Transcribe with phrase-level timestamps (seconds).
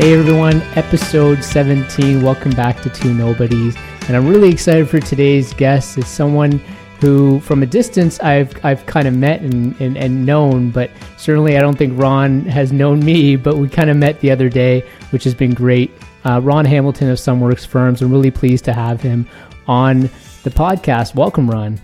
[0.00, 2.22] Hey everyone, episode 17.
[2.22, 3.76] Welcome back to Two Nobodies.
[4.08, 5.98] And I'm really excited for today's guest.
[5.98, 6.58] It's someone
[7.00, 11.56] who, from a distance, I've, I've kind of met and, and, and known, but certainly
[11.56, 14.84] I don't think Ron has known me, but we kind of met the other day,
[15.10, 15.90] which has been great.
[16.24, 18.02] Uh, Ron Hamilton of Sunworks Farms.
[18.02, 19.26] I'm really pleased to have him
[19.66, 20.10] on
[20.42, 21.14] the podcast.
[21.14, 21.80] Welcome, Ron.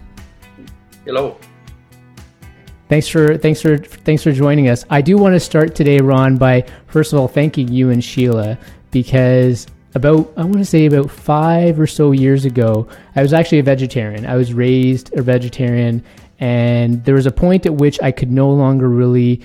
[1.06, 1.38] Hello.
[2.88, 4.84] Thanks for thanks for thanks for joining us.
[4.90, 8.58] I do want to start today, Ron, by first of all thanking you and Sheila
[8.92, 12.86] because about I want to say about five or so years ago,
[13.16, 14.26] I was actually a vegetarian.
[14.26, 16.04] I was raised a vegetarian,
[16.38, 19.42] and there was a point at which I could no longer really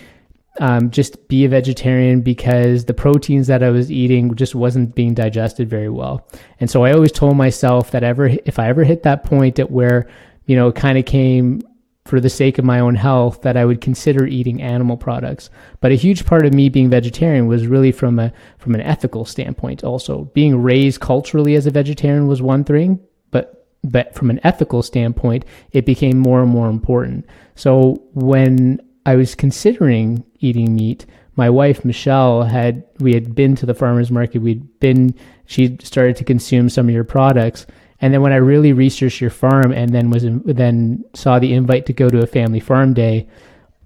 [0.60, 5.14] um, just be a vegetarian because the proteins that I was eating just wasn't being
[5.14, 6.28] digested very well.
[6.60, 9.72] And so I always told myself that ever if I ever hit that point at
[9.72, 10.10] where
[10.48, 11.62] you know kind of came
[12.06, 15.50] for the sake of my own health that I would consider eating animal products.
[15.80, 19.26] But a huge part of me being vegetarian was really from a from an ethical
[19.26, 20.26] standpoint also.
[20.34, 23.00] Being raised culturally as a vegetarian was one thing,
[23.30, 27.26] but but from an ethical standpoint, it became more and more important.
[27.56, 31.06] So when I was considering eating meat,
[31.36, 35.14] my wife Michelle had we had been to the farmers market, we'd been
[35.46, 37.68] she started to consume some of your products
[38.02, 41.54] and then when I really researched your farm and then was in, then saw the
[41.54, 43.28] invite to go to a family farm day,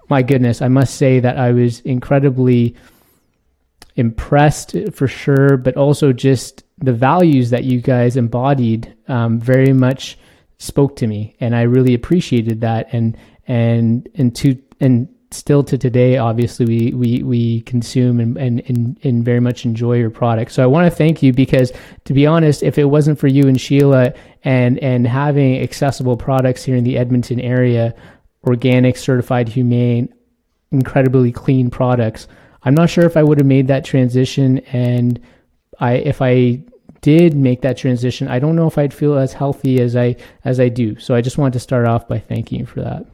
[0.10, 2.76] my goodness, I must say that I was incredibly
[3.96, 10.18] impressed for sure, but also just the values that you guys embodied um, very much
[10.58, 12.88] spoke to me, and I really appreciated that.
[12.92, 18.62] And and and to and still to today, obviously, we we, we consume and, and,
[18.68, 20.52] and, and very much enjoy your product.
[20.52, 21.72] So I want to thank you because,
[22.06, 24.14] to be honest, if it wasn't for you and Sheila
[24.44, 27.94] and and having accessible products here in the Edmonton area,
[28.44, 30.14] organic, certified, humane,
[30.72, 32.28] incredibly clean products,
[32.64, 34.60] I'm not sure if I would have made that transition.
[34.72, 35.20] And
[35.80, 36.64] I if I
[37.02, 40.60] did make that transition, I don't know if I'd feel as healthy as I as
[40.60, 40.98] I do.
[41.00, 43.06] So I just wanted to start off by thanking you for that.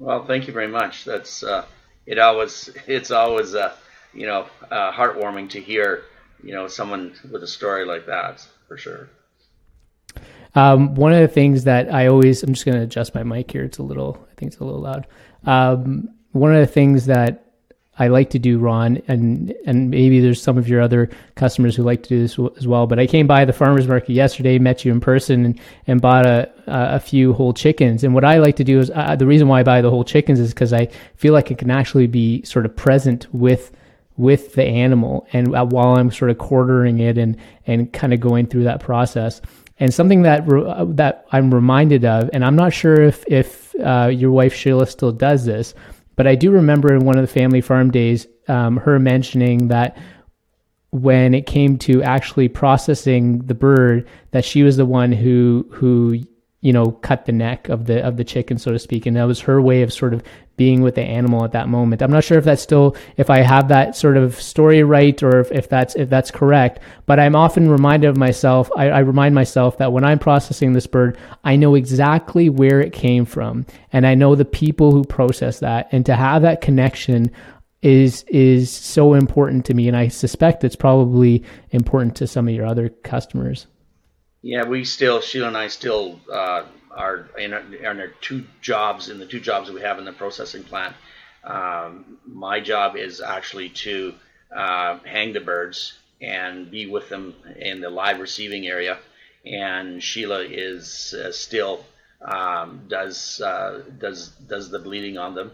[0.00, 1.04] Well, thank you very much.
[1.04, 1.66] That's uh,
[2.06, 2.18] it.
[2.18, 3.74] Always it's always uh,
[4.14, 6.04] you know uh, heartwarming to hear
[6.42, 9.10] you know someone with a story like that for sure.
[10.54, 13.50] Um, one of the things that I always I'm just going to adjust my mic
[13.50, 13.62] here.
[13.62, 15.06] It's a little I think it's a little loud.
[15.44, 17.49] Um, one of the things that
[18.00, 21.82] I like to do, Ron, and and maybe there's some of your other customers who
[21.82, 22.86] like to do this as well.
[22.86, 26.24] But I came by the farmers market yesterday, met you in person, and, and bought
[26.24, 28.02] a a few whole chickens.
[28.02, 30.02] And what I like to do is uh, the reason why I buy the whole
[30.02, 33.70] chickens is because I feel like it can actually be sort of present with
[34.16, 37.36] with the animal, and uh, while I'm sort of quartering it and
[37.66, 39.42] and kind of going through that process.
[39.78, 44.10] And something that uh, that I'm reminded of, and I'm not sure if if uh,
[44.10, 45.74] your wife Sheila still does this
[46.20, 49.96] but I do remember in one of the family farm days, um, her mentioning that
[50.90, 56.22] when it came to actually processing the bird, that she was the one who who
[56.60, 59.24] you know cut the neck of the of the chicken, so to speak, and that
[59.24, 60.22] was her way of sort of
[60.60, 62.02] being with the animal at that moment.
[62.02, 65.40] I'm not sure if that's still if I have that sort of story right or
[65.40, 68.70] if, if that's if that's correct, but I'm often reminded of myself.
[68.76, 72.92] I, I remind myself that when I'm processing this bird, I know exactly where it
[72.92, 77.30] came from, and I know the people who process that, and to have that connection
[77.80, 82.54] is is so important to me, and I suspect it's probably important to some of
[82.54, 83.66] your other customers.
[84.42, 86.20] Yeah, we still Sheila and I still.
[86.30, 89.98] Uh our in our, in our two jobs in the two jobs that we have
[89.98, 90.94] in the processing plant.
[91.44, 94.14] Um, my job is actually to
[94.54, 98.98] uh, hang the birds and be with them in the live receiving area,
[99.46, 101.84] and Sheila is uh, still
[102.20, 105.52] um, does uh, does does the bleeding on them,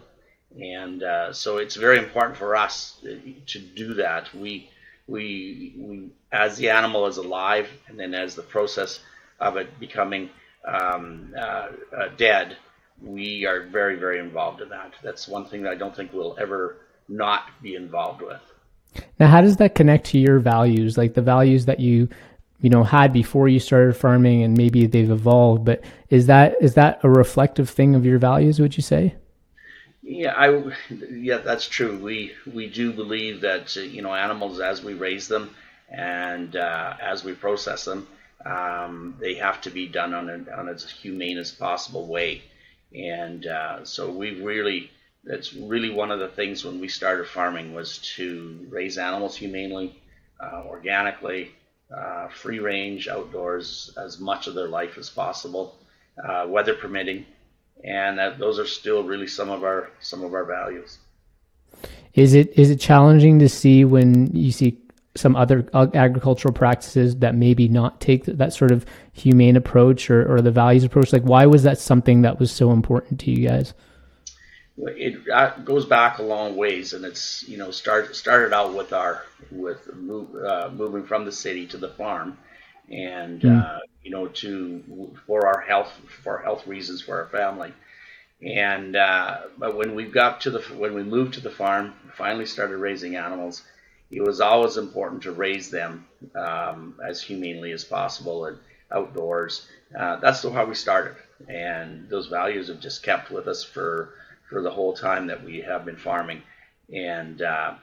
[0.59, 2.99] and uh, so it's very important for us
[3.47, 4.33] to do that.
[4.33, 4.69] We
[5.07, 8.99] we we as the animal is alive, and then as the process
[9.39, 10.29] of it becoming
[10.65, 12.57] um, uh, uh, dead,
[13.01, 14.93] we are very, very involved in that.
[15.03, 16.77] That's one thing that I don't think we'll ever
[17.07, 18.41] not be involved with.
[19.19, 22.09] Now, how does that connect to your values, like the values that you,
[22.61, 25.65] you know, had before you started farming, and maybe they've evolved?
[25.65, 28.59] But is that is that a reflective thing of your values?
[28.59, 29.15] Would you say?
[30.01, 30.71] Yeah, I
[31.11, 31.99] yeah, that's true.
[31.99, 35.53] We we do believe that uh, you know animals as we raise them
[35.89, 38.07] and uh, as we process them,
[38.47, 42.41] um, they have to be done on, a, on as humane as possible way.
[42.95, 44.89] And uh, so we really
[45.27, 49.99] that's really one of the things when we started farming was to raise animals humanely,
[50.39, 51.51] uh, organically,
[51.95, 55.75] uh, free range, outdoors, as much of their life as possible,
[56.23, 57.25] uh, weather permitting,
[57.83, 60.97] and that, those are still really some of our some of our values.
[62.13, 64.77] Is it is it challenging to see when you see
[65.17, 70.41] some other agricultural practices that maybe not take that sort of humane approach or, or
[70.41, 71.11] the values approach?
[71.11, 73.73] Like, why was that something that was so important to you guys?
[74.77, 78.93] It uh, goes back a long ways, and it's you know started started out with
[78.93, 82.37] our with move, uh, moving from the city to the farm,
[82.87, 83.65] and mm.
[83.65, 85.91] uh, you know to for our health
[86.23, 87.73] for health reasons for our family,
[88.43, 92.45] and uh, but when we got to the when we moved to the farm, finally
[92.45, 93.63] started raising animals
[94.09, 98.57] it was always important to raise them um, as humanely as possible and
[98.91, 99.67] outdoors.
[99.97, 101.15] Uh, that's how we started,
[101.47, 104.13] and those values have just kept with us for
[104.49, 106.41] for the whole time that we have been farming,
[106.93, 107.73] and uh,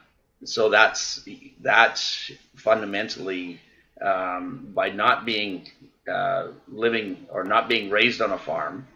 [0.43, 1.27] so that's
[1.61, 3.59] that's fundamentally
[4.01, 5.67] um, by not being
[6.11, 8.87] uh, living or not being raised on a farm,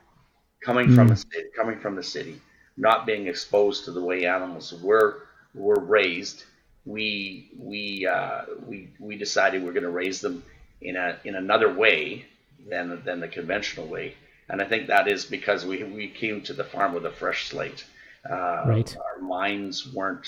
[0.64, 0.96] coming mm.
[0.96, 2.42] from a city, coming from the city,
[2.78, 6.46] not being exposed to the way animals were were raised
[6.86, 10.44] we we uh, we we decided we're going to raise them
[10.82, 12.26] in a in another way
[12.68, 14.16] than than the conventional way,
[14.50, 17.50] and I think that is because we we came to the farm with a fresh
[17.50, 17.86] slate.
[18.30, 18.98] Uh, right.
[18.98, 20.28] Our minds weren't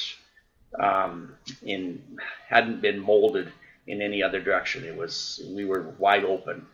[0.80, 2.02] um, in
[2.48, 3.52] hadn't been molded
[3.88, 4.86] in any other direction.
[4.86, 6.66] It was we were wide open,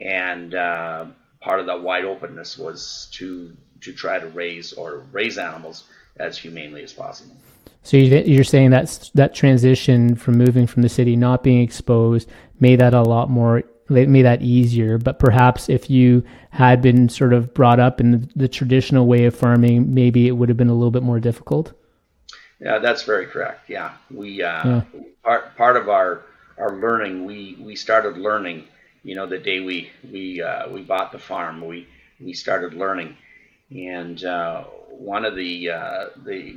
[0.00, 1.06] and uh,
[1.40, 5.84] part of that wide openness was to to try to raise or raise animals
[6.16, 7.36] as humanely as possible.
[7.82, 12.28] So you're saying that that transition from moving from the city, not being exposed,
[12.60, 14.98] made that a lot more, made that easier.
[14.98, 19.24] But perhaps if you had been sort of brought up in the, the traditional way
[19.24, 21.72] of farming, maybe it would have been a little bit more difficult.
[22.60, 23.70] Yeah, that's very correct.
[23.70, 24.82] Yeah, we uh, yeah.
[25.24, 26.24] part part of our
[26.58, 28.64] our learning, we we started learning.
[29.02, 31.88] You know, the day we we uh, we bought the farm, we
[32.20, 33.16] we started learning,
[33.70, 36.56] and uh, one of the uh, the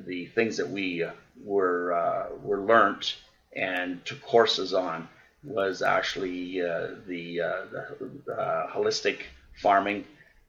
[0.00, 1.10] the things that we uh,
[1.42, 3.16] were uh, were learnt
[3.56, 5.08] and took courses on
[5.44, 7.86] was actually uh, the, uh, the
[8.32, 9.20] uh, holistic
[9.60, 10.04] farming,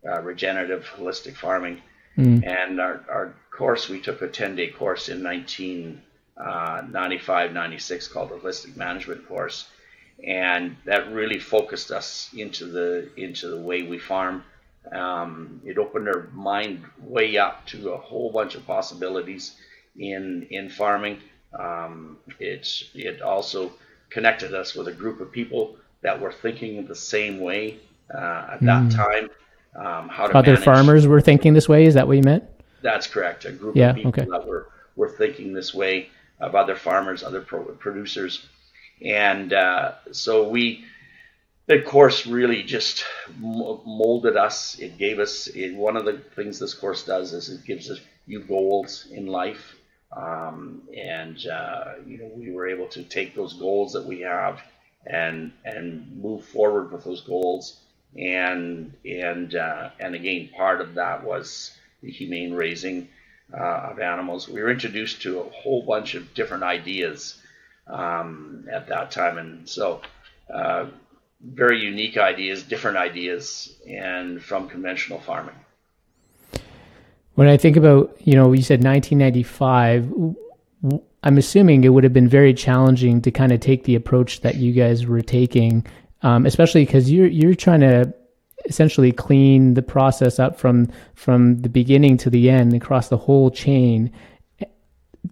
[0.07, 1.81] uh, regenerative holistic farming,
[2.17, 2.47] mm.
[2.47, 8.35] and our, our course we took a 10 day course in 1995 96 called the
[8.35, 9.67] holistic management course,
[10.25, 14.43] and that really focused us into the into the way we farm
[14.91, 19.55] um, it opened our mind way up to a whole bunch of possibilities
[19.97, 21.19] in in farming.
[21.57, 23.71] Um, it's it also
[24.09, 27.79] connected us with a group of people that were thinking the same way
[28.13, 28.95] uh, at that mm.
[28.95, 29.29] time.
[29.75, 30.63] Um, how to other manage.
[30.63, 31.85] farmers were thinking this way?
[31.85, 32.43] Is that what you meant?
[32.81, 33.45] That's correct.
[33.45, 34.25] A group yeah, of people okay.
[34.29, 36.09] that were were thinking this way
[36.39, 38.45] of other farmers, other pro- producers,
[39.01, 40.85] and uh, so we
[41.67, 43.05] the course really just
[43.39, 44.77] molded us.
[44.79, 47.99] It gave us it, one of the things this course does is it gives us
[48.27, 49.75] you goals in life,
[50.15, 54.61] um, and uh, you know we were able to take those goals that we have
[55.05, 57.79] and and move forward with those goals.
[58.17, 63.09] And and uh, and again, part of that was the humane raising
[63.53, 64.47] uh, of animals.
[64.47, 67.41] We were introduced to a whole bunch of different ideas
[67.87, 70.01] um, at that time, and so
[70.53, 70.85] uh,
[71.53, 75.55] very unique ideas, different ideas, and from conventional farming.
[77.35, 82.29] When I think about, you know, you said 1995, I'm assuming it would have been
[82.29, 85.85] very challenging to kind of take the approach that you guys were taking,
[86.21, 88.13] um, especially because you're you're trying to
[88.65, 93.51] essentially clean the process up from from the beginning to the end across the whole
[93.51, 94.11] chain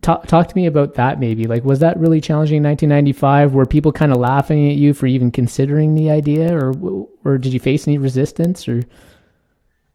[0.02, 1.46] talk, talk to me about that maybe.
[1.46, 5.08] Like was that really challenging in 1995 were people kind of laughing at you for
[5.08, 6.74] even considering the idea or
[7.24, 8.84] or did you face any resistance or?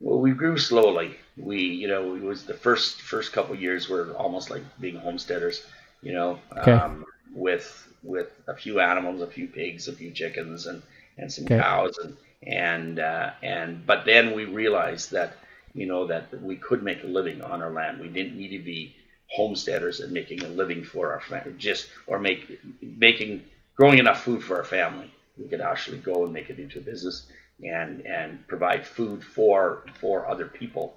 [0.01, 1.17] Well we grew slowly.
[1.37, 5.65] We you know it was the first first couple years were almost like being homesteaders
[6.03, 6.73] you know okay.
[6.73, 10.83] um, with with a few animals a few pigs a few chickens and
[11.17, 11.59] and some okay.
[11.59, 15.35] cows and and uh, and but then we realized that
[15.75, 18.01] you know that we could make a living on our land.
[18.01, 18.95] We didn't need to be
[19.29, 23.45] homesteaders and making a living for our family, just or make making
[23.77, 25.11] growing enough food for our family.
[25.37, 27.27] We could actually go and make it into a business
[27.63, 30.97] and and provide food for for other people.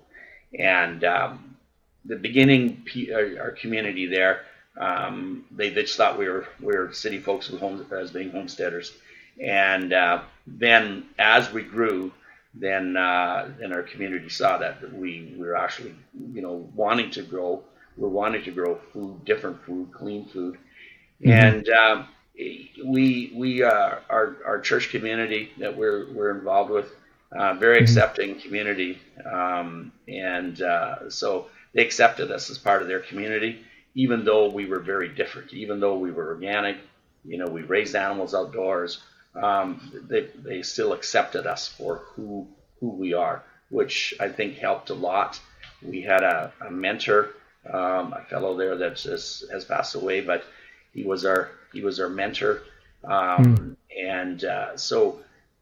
[0.58, 1.56] And um,
[2.06, 4.42] the beginning, our, our community there,
[4.78, 8.94] um, they, just thought we were we were city folks with home, as being homesteaders.
[9.42, 12.12] And uh, then as we grew,
[12.54, 15.96] then uh, then our community saw that, that we, we were actually
[16.34, 17.64] you know wanting to grow
[17.98, 20.58] we're wanting to grow food different food clean food
[21.24, 21.32] mm-hmm.
[21.32, 26.90] and um, we we uh, our our church community that we're we're involved with
[27.32, 27.84] uh, very mm-hmm.
[27.84, 28.98] accepting community
[29.32, 34.66] um, and uh, so they accepted us as part of their community even though we
[34.66, 36.78] were very different even though we were organic
[37.26, 39.02] you know we raised animals outdoors
[39.36, 42.48] um, they, they still accepted us for who
[42.82, 45.40] who we are, which I think helped a lot.
[45.82, 47.30] We had a, a mentor,
[47.70, 50.44] um, a fellow there that just has passed away, but
[50.94, 52.64] he was our he was our mentor,
[53.04, 53.76] um, mm.
[53.98, 55.20] and uh, so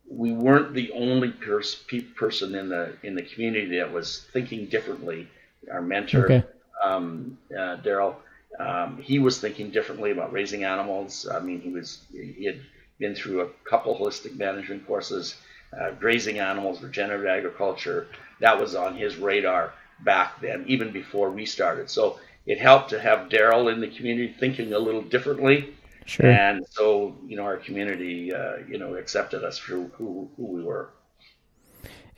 [0.10, 1.84] we weren't the only pers-
[2.15, 5.27] person in the in the community that was thinking differently.
[5.72, 6.44] Our mentor, okay.
[6.84, 8.15] um, uh, Daryl,
[8.60, 11.27] um, he was thinking differently about raising animals.
[11.32, 12.60] I mean, he was he had
[12.98, 15.36] been through a couple holistic management courses,
[15.79, 18.08] uh, grazing animals, regenerative agriculture.
[18.39, 21.89] That was on his radar back then, even before we started.
[21.89, 25.74] So it helped to have Daryl in the community thinking a little differently.
[26.06, 26.25] Sure.
[26.25, 30.63] And so, you know, our community, uh, you know, accepted us for who, who we
[30.63, 30.89] were.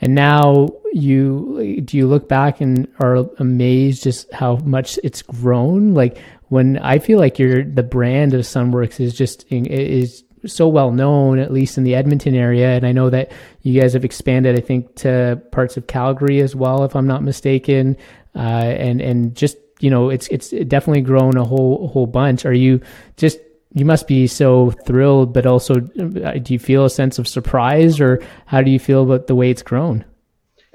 [0.01, 5.93] And now you do you look back and are amazed just how much it's grown?
[5.93, 6.17] Like
[6.49, 11.39] when I feel like you're the brand of Sunworks is just is so well known,
[11.39, 12.75] at least in the Edmonton area.
[12.75, 13.31] And I know that
[13.61, 17.23] you guys have expanded, I think, to parts of Calgary as well, if I'm not
[17.23, 17.97] mistaken.
[18.35, 22.45] Uh, and and just you know, it's it's definitely grown a whole whole bunch.
[22.45, 22.81] Are you
[23.17, 23.39] just
[23.73, 27.99] you must be so thrilled, but also uh, do you feel a sense of surprise,
[27.99, 30.05] or how do you feel about the way it's grown?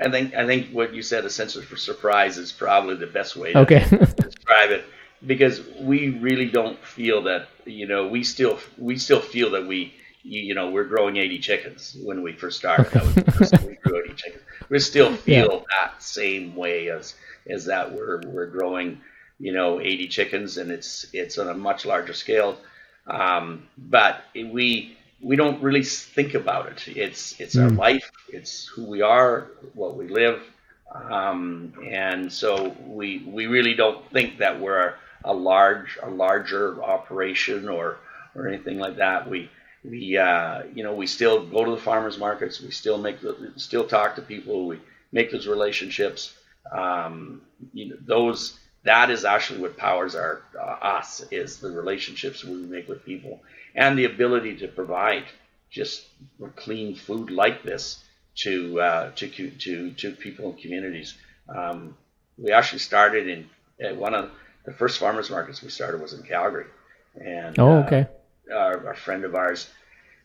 [0.02, 3.37] I think I think what you said, a sense of surprise, is probably the best
[3.37, 3.80] way to okay.
[3.80, 4.85] describe it
[5.25, 9.94] because we really don't feel that you know we still we still feel that we
[10.23, 12.90] you, you know we're growing 80 chickens when we first started.
[12.92, 14.42] That was the first we grew 80 chickens.
[14.68, 15.78] We still feel yeah.
[15.80, 17.14] that same way as
[17.49, 19.00] as that we're we're growing
[19.38, 22.58] you know 80 chickens and it's it's on a much larger scale.
[23.06, 26.96] Um, but we we don't really think about it.
[26.96, 27.64] It's it's mm.
[27.64, 28.11] our life.
[28.28, 30.42] It's who we are what we live.
[30.94, 34.94] Um, and so we we really don't think that we're
[35.25, 37.99] a large a larger operation or
[38.35, 39.28] or anything like that.
[39.28, 39.50] We
[39.85, 42.61] we uh, you know we still go to the farmers markets.
[42.61, 44.66] We still make the, still talk to people.
[44.66, 44.80] We
[45.12, 46.35] make those relationships.
[46.70, 47.42] Um,
[47.73, 52.54] you know those that is actually what powers our uh, us is the relationships we
[52.54, 53.42] make with people
[53.75, 55.25] and the ability to provide
[55.70, 56.06] just
[56.54, 58.02] clean food like this
[58.37, 61.14] to uh, to to to people and communities.
[61.49, 61.96] Um,
[62.38, 64.30] we actually started in one of
[64.66, 66.66] the first farmers markets we started was in Calgary,
[67.18, 68.06] and oh, okay.
[68.50, 69.68] Uh, our, our, friend of ours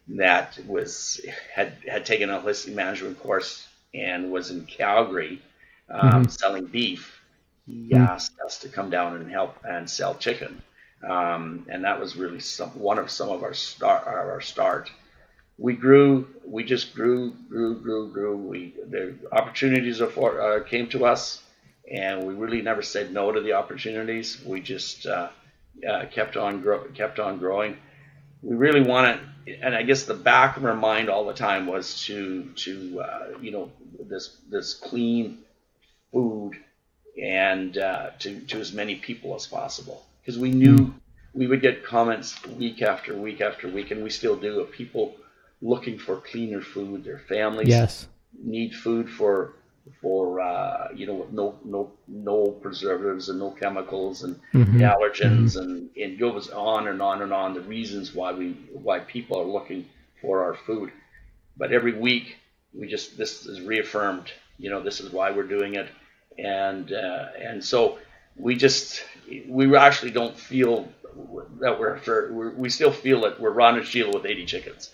[0.07, 1.21] that was
[1.53, 5.41] had had taken a holistic management course and was in Calgary
[5.89, 6.29] um, mm-hmm.
[6.29, 7.21] selling beef.
[7.67, 8.01] He mm-hmm.
[8.01, 10.61] asked us to come down and help and sell chicken,
[11.07, 14.91] um, and that was really some one of some of our start our start.
[15.57, 18.35] We grew, we just grew, grew, grew, grew.
[18.35, 21.43] We the opportunities of, uh, came to us
[21.89, 24.41] and we really never said no to the opportunities.
[24.45, 25.29] We just uh,
[25.87, 27.77] uh, kept on grow- kept on growing.
[28.41, 29.19] We really wanted,
[29.61, 33.27] and I guess the back of our mind all the time was to to uh,
[33.41, 35.39] you know this this clean
[36.11, 36.53] food
[37.21, 40.93] and uh, to to as many people as possible because we knew mm.
[41.33, 45.15] we would get comments week after week after week, and we still do of people
[45.61, 47.03] looking for cleaner food.
[47.03, 48.07] Their families yes.
[48.41, 49.53] need food for
[50.01, 54.77] for uh, you know with no no no preservatives and no chemicals and mm-hmm.
[54.79, 55.59] allergens mm-hmm.
[55.59, 59.45] and it goes on and on and on the reasons why we why people are
[59.45, 59.85] looking
[60.21, 60.91] for our food
[61.57, 62.37] but every week
[62.73, 65.89] we just this is reaffirmed you know this is why we're doing it
[66.37, 67.97] and uh, and so
[68.35, 69.03] we just
[69.47, 70.87] we actually don't feel
[71.59, 74.91] that we're, for, we're we still feel that we're Ron and Sheila with 80 chickens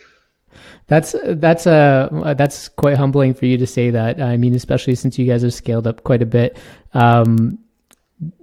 [0.88, 4.22] that's that's uh that's quite humbling for you to say that.
[4.22, 6.58] I mean, especially since you guys have scaled up quite a bit.
[6.94, 7.60] Um,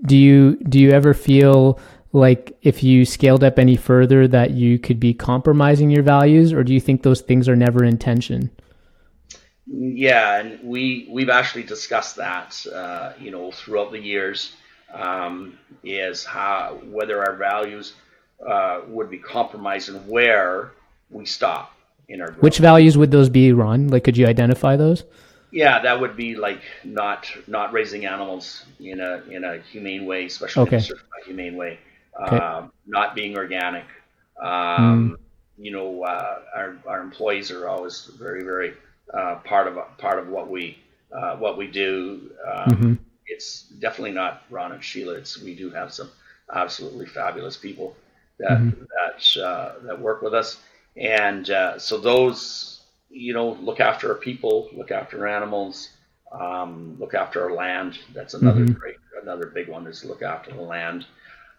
[0.06, 1.78] do you do you ever feel
[2.12, 6.62] like if you scaled up any further that you could be compromising your values, or
[6.62, 8.50] do you think those things are never in tension?
[9.66, 14.54] Yeah, and we we've actually discussed that, uh, you know, throughout the years,
[14.92, 17.94] um, is how whether our values
[18.46, 20.72] uh, would be compromised and where
[21.10, 21.73] we stop
[22.08, 22.42] in our growth.
[22.42, 23.88] Which values would those be, Ron?
[23.88, 25.04] Like, could you identify those?
[25.50, 30.26] Yeah, that would be like not not raising animals in a in a humane way,
[30.26, 30.76] especially okay.
[30.76, 31.78] in a certified humane way.
[32.26, 32.36] Okay.
[32.36, 33.84] Um, not being organic.
[34.42, 35.16] Um, mm.
[35.56, 38.74] You know, uh, our our employees are always very very
[39.12, 40.78] uh, part of part of what we
[41.12, 42.32] uh, what we do.
[42.52, 42.94] Um, mm-hmm.
[43.26, 45.14] It's definitely not Ron and Sheila.
[45.14, 46.10] It's we do have some
[46.52, 47.96] absolutely fabulous people
[48.38, 48.82] that mm-hmm.
[48.96, 50.58] that uh, that work with us,
[50.96, 55.90] and uh, so those you know look after our people, look after our animals,
[56.32, 57.98] um, look after our land.
[58.12, 58.74] That's another mm-hmm.
[58.74, 61.06] great another big one is look after the land.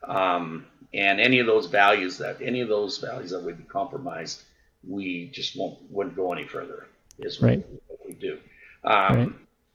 [0.04, 4.44] Um, and any of those values that any of those values that would be compromised,
[4.88, 6.88] we just won't wouldn't go any further.
[7.20, 7.66] Is right.
[7.88, 8.38] what we do.
[8.84, 9.30] Um, right.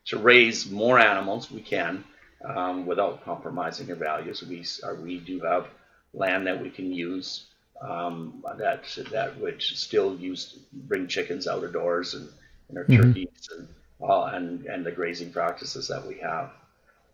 [0.07, 2.05] To raise more animals, we can
[2.45, 4.43] um, without compromising our values.
[4.43, 5.69] We are, we do have
[6.13, 7.47] land that we can use
[7.81, 12.29] um, that that would still use bring chickens out of doors and,
[12.69, 13.03] and our mm-hmm.
[13.03, 13.69] turkeys and
[14.03, 16.51] uh, and and the grazing practices that we have.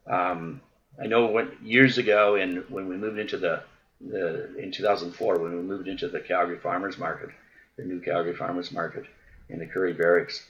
[0.07, 0.61] Um,
[1.01, 3.63] I know when years ago, and when we moved into the,
[4.01, 7.31] the in 2004, when we moved into the Calgary Farmers Market,
[7.77, 9.05] the new Calgary Farmers Market
[9.49, 10.43] in the Currie Barracks,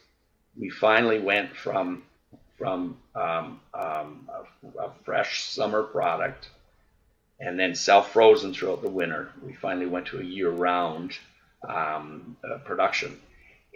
[0.58, 2.02] we finally went from
[2.56, 6.48] from um, um, a, a, fresh summer product
[7.38, 9.30] and then self-frozen throughout the winter.
[9.44, 11.16] We finally went to a year-round
[11.68, 13.18] um, uh, production,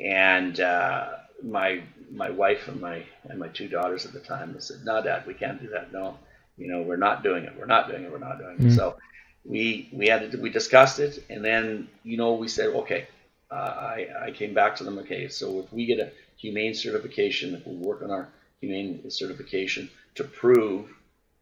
[0.02, 1.08] and uh,
[1.42, 5.02] my my wife and my and my two daughters at the time they said, "No,
[5.02, 5.92] Dad, we can't do that.
[5.92, 6.18] No,
[6.56, 7.52] you know, we're not doing it.
[7.58, 8.12] We're not doing it.
[8.12, 8.76] We're not doing it." Mm-hmm.
[8.76, 8.96] So
[9.44, 13.08] we we had to, we discussed it, and then you know we said, "Okay."
[13.50, 14.98] Uh, I I came back to them.
[15.00, 18.28] Okay, so if we get a humane certification, if we work on our
[18.60, 20.88] humane certification to prove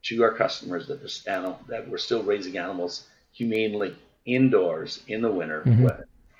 [0.09, 3.95] to our customers that this animal that we're still raising animals humanely
[4.27, 5.87] indoors in the winter mm-hmm.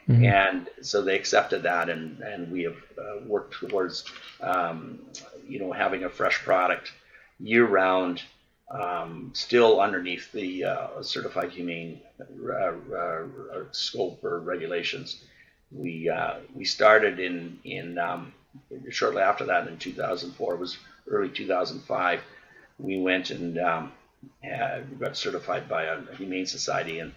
[0.09, 0.25] Mm-hmm.
[0.25, 4.05] And so they accepted that, and, and we have uh, worked towards,
[4.41, 5.01] um,
[5.47, 6.93] you know, having a fresh product
[7.39, 8.23] year round,
[8.71, 13.25] um, still underneath the uh, certified humane uh, uh
[13.71, 15.23] scope or regulations.
[15.71, 18.33] We uh, we started in in um,
[18.91, 20.55] shortly after that in 2004.
[20.55, 20.79] It was
[21.11, 22.21] early 2005.
[22.79, 23.93] We went and um,
[24.99, 27.13] got certified by a humane society and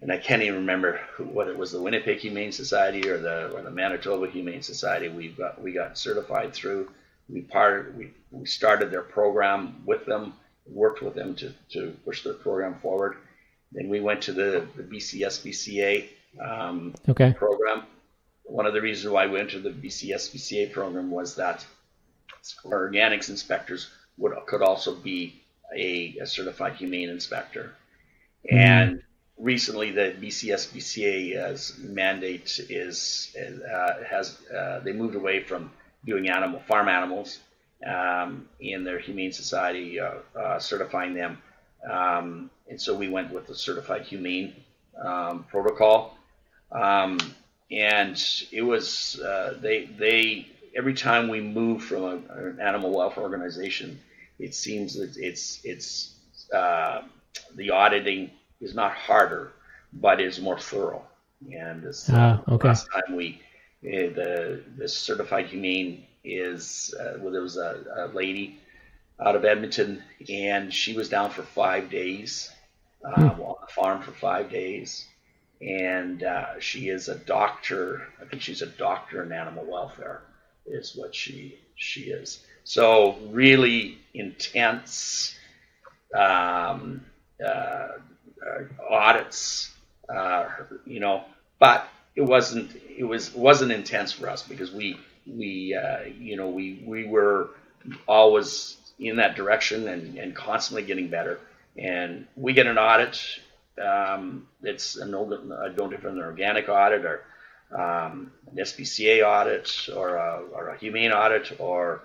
[0.00, 3.50] and I can't even remember who, whether it was the Winnipeg Humane Society or the
[3.52, 5.08] or the Manitoba Humane Society.
[5.08, 6.90] We got we got certified through.
[7.28, 10.34] We part we, we started their program with them,
[10.66, 13.16] worked with them to, to push their program forward.
[13.72, 16.08] Then we went to the the BCSPCA
[16.44, 17.32] um, okay.
[17.32, 17.84] program.
[18.44, 21.64] One of the reasons why we went to the BCSPCA program was that
[22.64, 25.42] our organics inspectors would could also be
[25.76, 27.74] a, a certified humane inspector,
[28.44, 28.56] mm-hmm.
[28.56, 29.02] and
[29.38, 35.70] recently the BCSPCA's mandate is uh, has uh, they moved away from
[36.04, 37.40] doing animal farm animals
[37.86, 41.38] um, in their humane society uh, uh, certifying them.
[41.88, 44.54] Um, and so we went with the certified humane
[45.02, 46.16] um, protocol.
[46.72, 47.18] Um,
[47.70, 53.22] and it was uh, they they every time we move from a, an animal welfare
[53.22, 54.00] organization
[54.38, 56.14] it seems that it's it's
[56.52, 57.02] uh,
[57.54, 59.52] the auditing is not harder,
[59.92, 61.04] but is more thorough.
[61.52, 62.68] And this ah, okay.
[62.68, 63.40] last time we
[63.84, 68.58] uh, the the certified humane is uh, well, there was a, a, lady
[69.24, 72.50] out of Edmonton, and she was down for five days
[73.04, 73.40] uh, hmm.
[73.40, 75.06] on the farm for five days,
[75.60, 78.08] and uh, she is a doctor.
[78.20, 80.22] I think she's a doctor in animal welfare,
[80.66, 82.44] is what she she is.
[82.66, 85.36] So really intense.
[86.12, 87.06] Um,
[87.44, 89.72] uh, uh, audits,
[90.12, 90.46] uh,
[90.84, 91.24] you know,
[91.60, 96.48] but it wasn't it was wasn't intense for us because we we uh, you know
[96.48, 97.50] we we were
[98.08, 101.38] always in that direction and, and constantly getting better.
[101.78, 103.20] And we get an audit.
[103.80, 107.22] Um, it's a no, no different than an organic audit or
[107.72, 112.02] um, an SPCA audit or a, or a humane audit or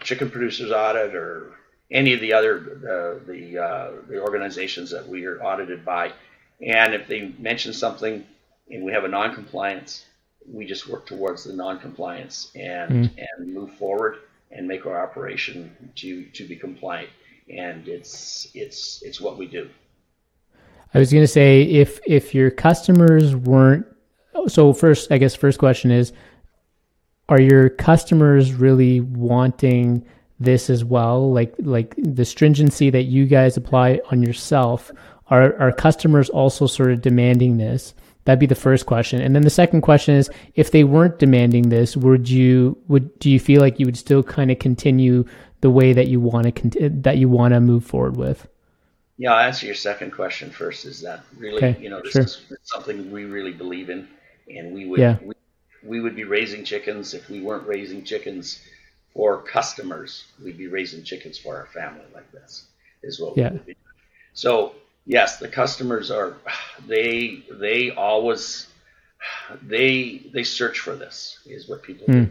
[0.00, 1.54] chicken producers audit or
[1.90, 6.12] any of the other uh, the uh, the organizations that we are audited by.
[6.60, 8.24] And if they mention something
[8.70, 10.06] and we have a non-compliance,
[10.46, 13.26] we just work towards the non-compliance and mm.
[13.38, 14.18] and move forward
[14.50, 17.10] and make our operation to to be compliant.
[17.48, 19.68] And it's it's it's what we do.
[20.94, 23.86] I was going to say if if your customers weren't
[24.48, 26.12] so first I guess first question is
[27.28, 30.04] are your customers really wanting
[30.40, 31.32] this as well?
[31.32, 34.90] Like like the stringency that you guys apply on yourself
[35.28, 37.94] are are customers also sort of demanding this?
[38.24, 39.20] That'd be the first question.
[39.20, 43.30] And then the second question is if they weren't demanding this would you would do
[43.30, 45.24] you feel like you would still kind of continue
[45.60, 48.46] the way that you want to that you want to move forward with?
[49.16, 50.84] Yeah i'll answer your second question first.
[50.84, 52.22] Is that really okay, you know this sure.
[52.22, 54.08] is something we really believe in
[54.54, 55.16] and we would yeah.
[55.22, 55.34] we,
[55.84, 58.60] we would be raising chickens if we weren't raising chickens
[59.12, 60.24] for customers.
[60.42, 62.66] We'd be raising chickens for our family like this.
[63.02, 63.50] Is what yeah.
[63.50, 63.76] we would be.
[64.32, 64.74] So
[65.06, 66.36] yes, the customers are
[66.86, 68.66] they they always
[69.62, 72.12] they they search for this is what people mm.
[72.12, 72.30] do.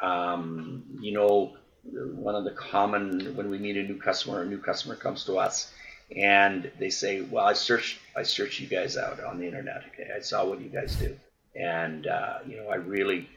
[0.00, 0.06] Hmm.
[0.06, 4.58] Um, you know, one of the common when we meet a new customer, a new
[4.58, 5.72] customer comes to us
[6.14, 9.84] and they say, "Well, I searched I searched you guys out on the internet.
[9.92, 11.16] Okay, I saw what you guys do,
[11.56, 13.28] and uh, you know, I really,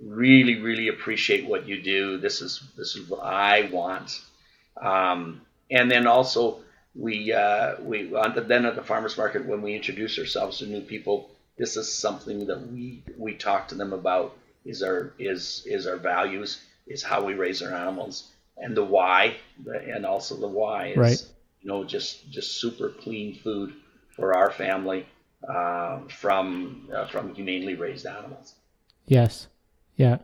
[0.00, 2.18] really, really appreciate what you do.
[2.18, 4.20] This is this is what I want."
[4.80, 6.60] Um, and then also
[6.94, 8.12] we uh, we
[8.46, 12.46] then at the farmers market when we introduce ourselves to new people, this is something
[12.46, 17.22] that we we talk to them about is our is is our values is how
[17.24, 21.24] we raise our animals and the why and also the why is right.
[21.62, 23.74] you know just just super clean food
[24.14, 25.06] for our family
[25.48, 28.54] uh, from uh, from humanely raised animals.
[29.06, 29.48] Yes.
[29.96, 30.18] Yeah.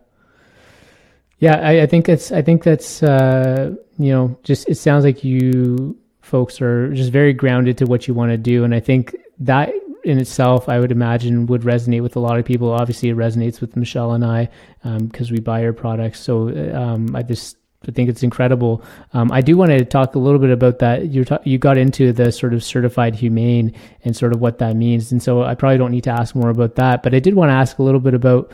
[1.41, 2.33] Yeah, I, I think it's.
[2.33, 3.03] I think that's.
[3.03, 8.07] Uh, you know, just it sounds like you folks are just very grounded to what
[8.07, 9.73] you want to do, and I think that
[10.05, 12.73] in itself, I would imagine, would resonate with a lot of people.
[12.73, 14.49] Obviously, it resonates with Michelle and I
[14.83, 16.21] because um, we buy her products.
[16.21, 18.83] So um, I just I think it's incredible.
[19.13, 21.07] Um, I do want to talk a little bit about that.
[21.07, 23.73] You ta- you got into the sort of certified humane
[24.05, 26.51] and sort of what that means, and so I probably don't need to ask more
[26.51, 27.05] about that.
[27.05, 28.51] But I did want to ask a little bit about.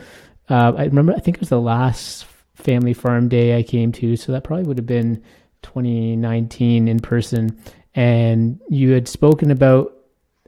[0.47, 4.15] Uh, I remember I think it was the last family farm day I came to,
[4.15, 5.23] so that probably would have been
[5.63, 7.57] 2019 in person,
[7.95, 9.91] and you had spoken about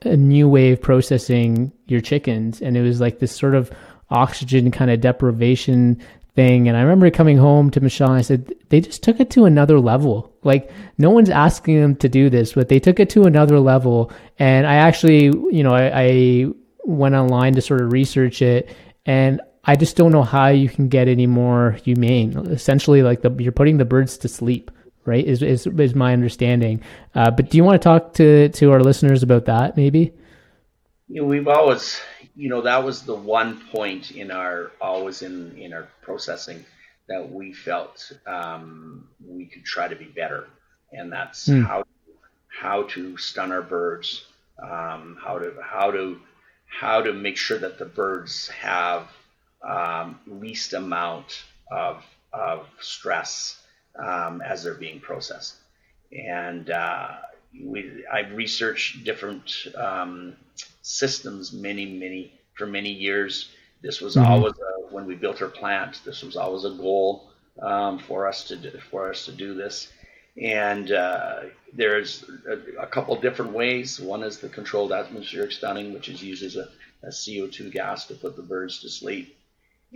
[0.02, 3.72] a new way of processing your chickens, and it was like this sort of
[4.10, 6.00] oxygen kind of deprivation
[6.38, 6.68] thing.
[6.68, 9.44] And I remember coming home to Michelle and I said, they just took it to
[9.44, 10.32] another level.
[10.44, 14.12] Like no one's asking them to do this, but they took it to another level.
[14.38, 16.46] And I actually, you know, I, I
[16.84, 18.70] went online to sort of research it
[19.04, 22.38] and I just don't know how you can get any more humane.
[22.46, 24.70] Essentially, like the, you're putting the birds to sleep,
[25.06, 25.26] right?
[25.26, 26.82] Is is, is my understanding.
[27.16, 30.14] Uh, but do you want to talk to to our listeners about that, maybe?
[31.08, 32.00] You know, we've always
[32.38, 36.64] you know that was the one point in our always in in our processing
[37.08, 40.46] that we felt um, we could try to be better,
[40.92, 41.66] and that's mm.
[41.66, 41.82] how
[42.46, 44.24] how to stun our birds,
[44.62, 46.20] um, how to how to
[46.64, 49.08] how to make sure that the birds have
[49.68, 53.60] um, least amount of of stress
[54.00, 55.56] um, as they're being processed,
[56.12, 57.08] and uh,
[57.60, 60.36] we I've researched different um,
[60.88, 63.50] systems many, many for many years.
[63.82, 64.32] This was mm-hmm.
[64.32, 66.00] always a, when we built our plant.
[66.04, 69.92] This was always a goal um, for us to do, for us to do this.
[70.40, 71.40] And uh,
[71.74, 74.00] there's a, a, couple different ways.
[74.00, 76.68] One is the controlled atmospheric stunning, which is uses a,
[77.02, 79.36] a CO2 gas to put the birds to sleep,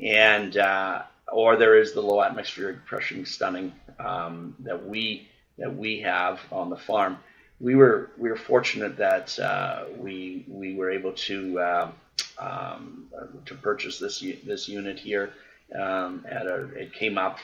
[0.03, 1.03] and uh,
[1.33, 5.29] or there is the low atmospheric pressure stunning um, that we
[5.59, 7.19] that we have on the farm
[7.63, 11.91] we were we were fortunate that uh, we we were able to uh,
[12.39, 13.07] um,
[13.47, 15.33] to purchase this this unit here
[15.81, 17.39] um, at a it came up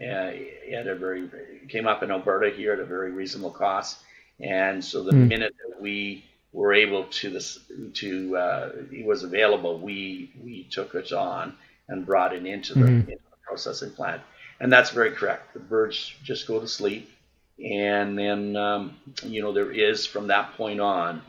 [0.00, 0.30] uh,
[0.72, 1.28] at a very
[1.68, 3.98] came up in Alberta here at a very reasonable cost,
[4.40, 5.28] and so the mm.
[5.28, 7.58] minute that we were able to this
[7.94, 11.56] to uh, it was available, we we took it on
[11.88, 13.10] and brought it into the, mm-hmm.
[13.10, 14.22] into the processing plant,
[14.60, 15.52] and that's very correct.
[15.52, 17.10] The birds just go to sleep
[17.62, 21.22] and then um, you know there is from that point on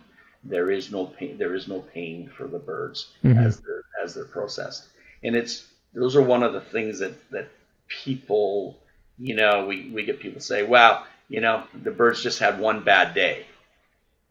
[0.44, 3.38] there is no pain there is no pain for the birds mm-hmm.
[3.38, 4.88] as they're as they're processed
[5.24, 7.50] and it's those are one of the things that that
[7.88, 8.78] people
[9.20, 12.84] you know we we get people say well you know the birds just had one
[12.84, 13.46] bad day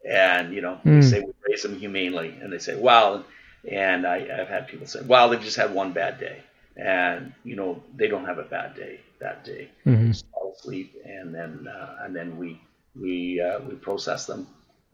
[0.07, 1.01] and you know mm.
[1.01, 3.25] they say we raise them humanely and they say well
[3.69, 6.41] and I, I've had people say well they just had one bad day
[6.75, 9.69] and you know they don't have a bad day that day.
[9.85, 10.11] Mm-hmm.
[10.31, 12.61] Fall asleep, and then uh, and then we
[12.99, 14.47] we uh, we process them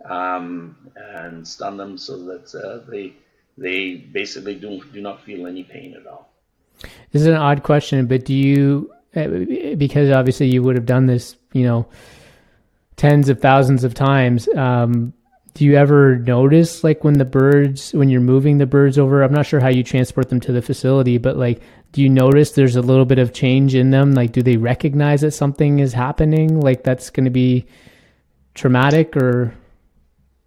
[0.10, 3.14] um, and stun them so that uh, they
[3.58, 6.30] they basically do do not feel any pain at all.
[7.12, 9.28] This is an odd question, but do you uh,
[9.78, 11.88] because obviously you would have done this, you know,
[12.96, 14.48] tens of thousands of times.
[14.56, 15.14] Um,
[15.54, 19.34] do you ever notice like when the birds when you're moving the birds over i'm
[19.34, 22.76] not sure how you transport them to the facility but like do you notice there's
[22.76, 26.60] a little bit of change in them like do they recognize that something is happening
[26.60, 27.66] like that's going to be
[28.54, 29.54] traumatic or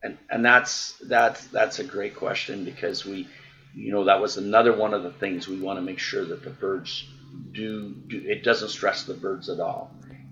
[0.02, 3.26] and and that's that's that's a great question because we
[3.74, 6.42] you know that was another one of the things we want to make sure that
[6.42, 7.08] the birds
[7.52, 9.90] do do it doesn't stress the birds at all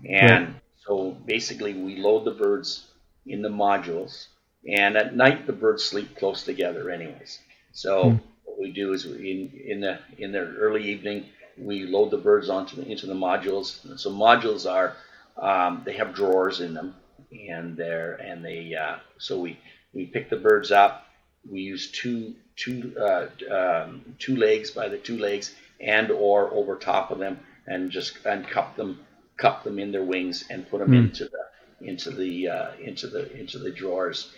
[0.09, 0.55] and right.
[0.85, 2.87] so basically we load the birds
[3.25, 4.27] in the modules
[4.67, 7.39] and at night, the birds sleep close together, anyways.
[7.73, 8.19] So mm.
[8.45, 11.25] What we do is in in the in the early evening
[11.57, 13.83] we load the birds onto the, into the modules.
[13.85, 14.95] And so modules are
[15.37, 16.95] um, they have drawers in them,
[17.31, 19.59] and they're and they uh, so we
[19.93, 21.07] we pick the birds up.
[21.49, 26.75] We use two two uh, um, two legs by the two legs and or over
[26.75, 28.99] top of them and just and cup them
[29.37, 31.05] cup them in their wings and put them mm.
[31.05, 34.31] into the into the uh, into the into the drawers.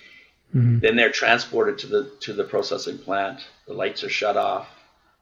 [0.54, 0.80] Mm-hmm.
[0.80, 3.42] Then they're transported to the to the processing plant.
[3.68, 4.68] The lights are shut off.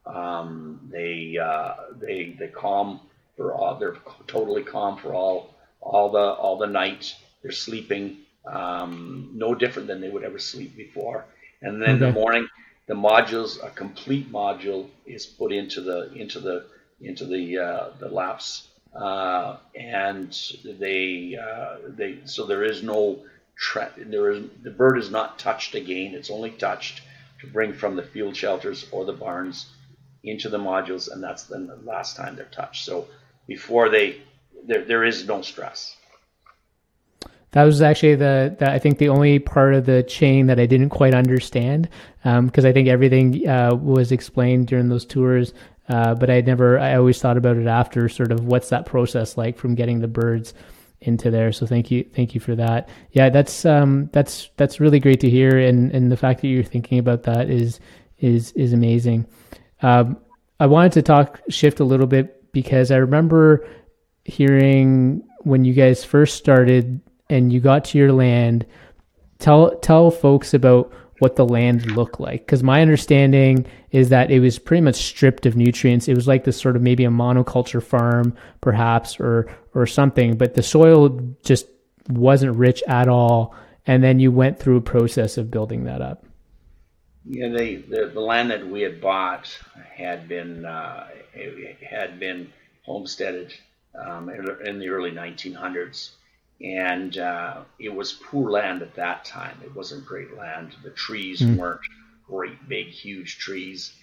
[0.05, 2.99] Um, they uh, they they calm
[3.37, 3.75] for all.
[3.75, 7.15] They're totally calm for all all the all the night.
[7.41, 11.25] They're sleeping um, no different than they would ever sleep before.
[11.61, 11.93] And then okay.
[11.93, 12.47] in the morning,
[12.87, 16.65] the modules, a complete module, is put into the into the
[17.01, 23.19] into the uh, the LAPS, uh, and they uh, they so there is no
[23.55, 26.13] tra- there is the bird is not touched again.
[26.13, 27.01] It's only touched
[27.41, 29.71] to bring from the field shelters or the barns
[30.23, 32.85] into the modules, and that's then the last time they're touched.
[32.85, 33.07] So
[33.47, 34.21] before they
[34.65, 35.97] there there is no stress.
[37.51, 40.65] That was actually the, the, I think the only part of the chain that I
[40.65, 41.87] didn't quite understand
[42.23, 45.53] because um, I think everything uh, was explained during those tours,
[45.87, 49.37] uh, but I never I always thought about it after sort of what's that process
[49.37, 50.55] like from getting the birds
[51.03, 51.51] into there.
[51.51, 52.89] So thank you thank you for that.
[53.11, 56.63] Yeah, that's um, that's that's really great to hear, and and the fact that you're
[56.63, 57.79] thinking about that is
[58.19, 59.27] is is amazing.
[59.81, 60.17] Um,
[60.59, 63.67] I wanted to talk shift a little bit because I remember
[64.25, 68.65] hearing when you guys first started and you got to your land,
[69.39, 70.91] tell tell folks about
[71.23, 72.45] what the land looked like.
[72.45, 76.09] Because my understanding is that it was pretty much stripped of nutrients.
[76.09, 80.53] It was like this sort of maybe a monoculture farm perhaps or or something but
[80.55, 81.65] the soil just
[82.09, 83.55] wasn't rich at all.
[83.87, 86.25] And then you went through a process of building that up.
[87.23, 89.47] Yeah they, the, the land that we had bought
[89.95, 91.07] had been uh,
[91.89, 92.51] had been
[92.85, 93.53] homesteaded
[93.95, 96.09] um, in the early 1900s
[96.61, 99.57] and uh, it was poor land at that time.
[99.63, 100.75] It wasn't great land.
[100.83, 101.57] The trees mm.
[101.57, 101.81] weren't
[102.27, 103.93] great, big, huge trees.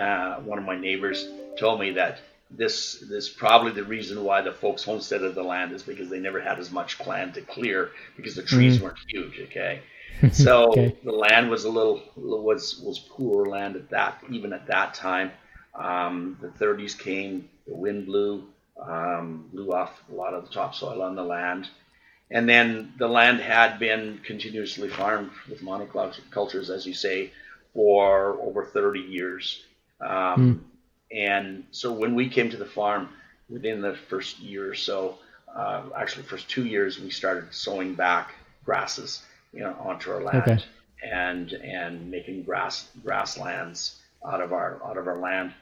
[0.00, 4.52] Uh, one of my neighbors told me that this this probably the reason why the
[4.52, 8.34] folks homesteaded the land is because they never had as much land to clear because
[8.34, 8.82] the trees mm.
[8.82, 9.40] weren't huge.
[9.40, 9.80] Okay,
[10.32, 10.96] so okay.
[11.04, 15.32] the land was a little was was poor land at that even at that time.
[15.74, 18.44] Um, the 30s came, the wind blew,
[18.80, 21.68] um, blew off a lot of the topsoil on the land.
[22.34, 27.32] And then the land had been continuously farmed with monocultures, as you say,
[27.72, 29.62] for over 30 years.
[30.00, 30.60] Um, mm.
[31.16, 33.08] And so when we came to the farm,
[33.48, 35.18] within the first year or so,
[35.54, 39.22] uh, actually first two years, we started sowing back grasses
[39.54, 40.64] you know, onto our land okay.
[41.02, 45.52] and and making grass grasslands out of our out of our land.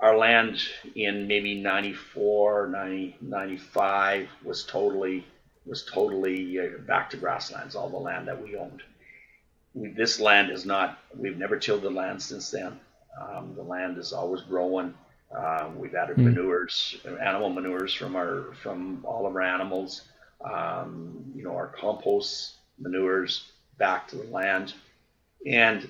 [0.00, 0.60] Our land
[0.96, 5.24] in maybe 94, 90, 95 was totally
[5.66, 8.82] was totally uh, back to grasslands, all the land that we owned.
[9.74, 12.78] We, this land is not, we've never tilled the land since then.
[13.20, 14.94] Um, the land is always growing.
[15.36, 16.24] Uh, we've added mm.
[16.24, 20.02] manures, animal manures from our from all of our animals.
[20.44, 24.74] Um, you know, our compost manures back to the land,
[25.46, 25.88] and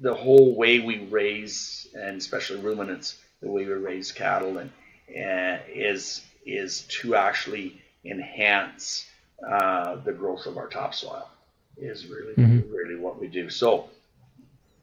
[0.00, 4.70] the whole way we raise, and especially ruminants, the way we raise cattle, and,
[5.14, 9.06] and is is to actually enhance
[9.46, 11.28] uh, the growth of our topsoil
[11.76, 12.72] is really mm-hmm.
[12.72, 13.50] really what we do.
[13.50, 13.88] So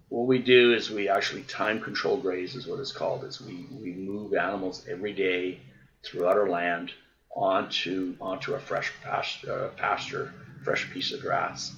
[0.10, 3.24] what we do is we actually time control graze is what it's called.
[3.24, 5.60] Is we, we move animals every day
[6.04, 6.92] throughout our land
[7.36, 10.34] onto onto a fresh pasture, uh, pasture
[10.64, 11.76] fresh piece of grass.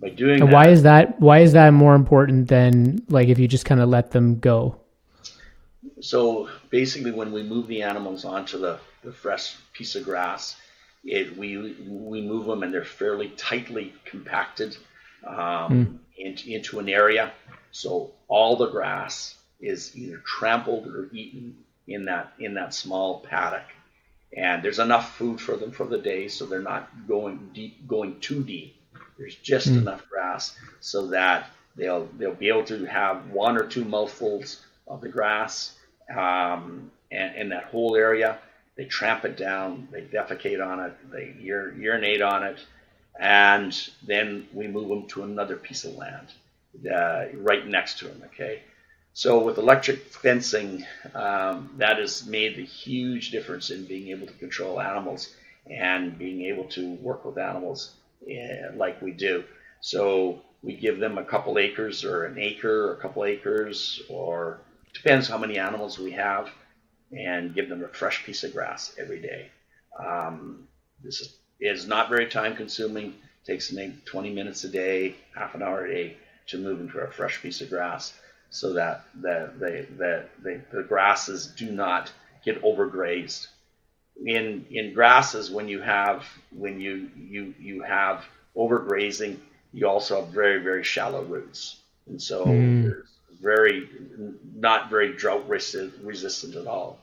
[0.00, 3.38] By doing and that, why is that why is that more important than like if
[3.38, 4.76] you just kind of let them go?
[6.00, 10.56] So basically, when we move the animals onto the, the fresh piece of grass,
[11.04, 14.76] it, we we move them and they're fairly tightly compacted
[15.26, 15.98] um, mm.
[16.16, 17.32] into, into an area.
[17.72, 23.66] So all the grass is either trampled or eaten in that in that small paddock,
[24.36, 28.20] and there's enough food for them for the day, so they're not going deep, going
[28.20, 28.76] too deep.
[29.18, 29.78] There's just mm.
[29.78, 35.00] enough grass so that they'll they'll be able to have one or two mouthfuls of
[35.00, 35.76] the grass
[36.14, 38.38] um, and, in that whole area
[38.76, 42.58] they tramp it down, they defecate on it, they ur- urinate on it,
[43.18, 46.28] and then we move them to another piece of land
[46.92, 48.22] uh, right next to them.
[48.26, 48.62] Okay,
[49.12, 54.32] so with electric fencing, um, that has made a huge difference in being able to
[54.34, 55.34] control animals
[55.70, 57.92] and being able to work with animals
[58.26, 59.44] uh, like we do.
[59.80, 64.60] So we give them a couple acres or an acre or a couple acres or
[64.94, 66.48] depends how many animals we have
[67.12, 69.50] and give them a fresh piece of grass every day.
[69.98, 70.68] Um,
[71.02, 73.14] this is, is not very time consuming.
[73.44, 76.16] Takes maybe 20 minutes a day, half an hour a day
[76.48, 78.14] to move into a fresh piece of grass
[78.50, 82.12] so that the, the, the, the, the grasses do not
[82.44, 83.46] get overgrazed.
[84.24, 88.24] In, in grasses, when you have, when you, you, you have
[88.56, 89.38] overgrazing,
[89.72, 91.76] you also have very, very shallow roots.
[92.06, 92.82] And so mm.
[92.82, 93.08] there's
[93.42, 93.88] very,
[94.54, 96.98] not very drought resistant at all.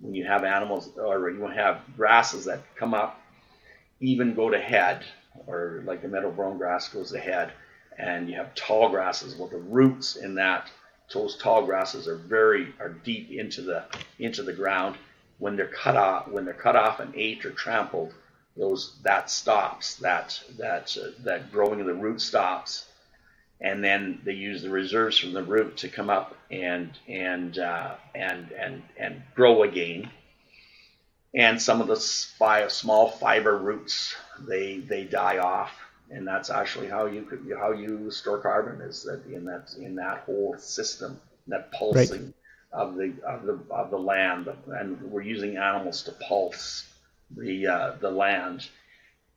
[0.00, 3.20] When you have animals or you have grasses that come up,
[4.00, 5.04] even go to head,
[5.46, 7.52] or like the meadow brome grass goes to head,
[7.98, 9.36] and you have tall grasses.
[9.36, 10.68] Well, the roots in that,
[11.12, 13.84] those tall grasses are very, are deep into the,
[14.18, 14.96] into the ground.
[15.38, 18.14] When they're cut off, when they're cut off and ate or trampled,
[18.56, 22.86] those that stops that that uh, that growing of the root stops
[23.62, 27.94] and then they use the reserves from the root to come up and and uh,
[28.14, 30.10] and and and grow again
[31.34, 34.14] and some of the small fiber roots
[34.46, 35.72] they they die off
[36.10, 39.94] and that's actually how you could how you store carbon is that in that in
[39.94, 42.34] that whole system that pulsing right.
[42.72, 46.86] of the of the of the land and we're using animals to pulse
[47.36, 48.68] the uh, the land.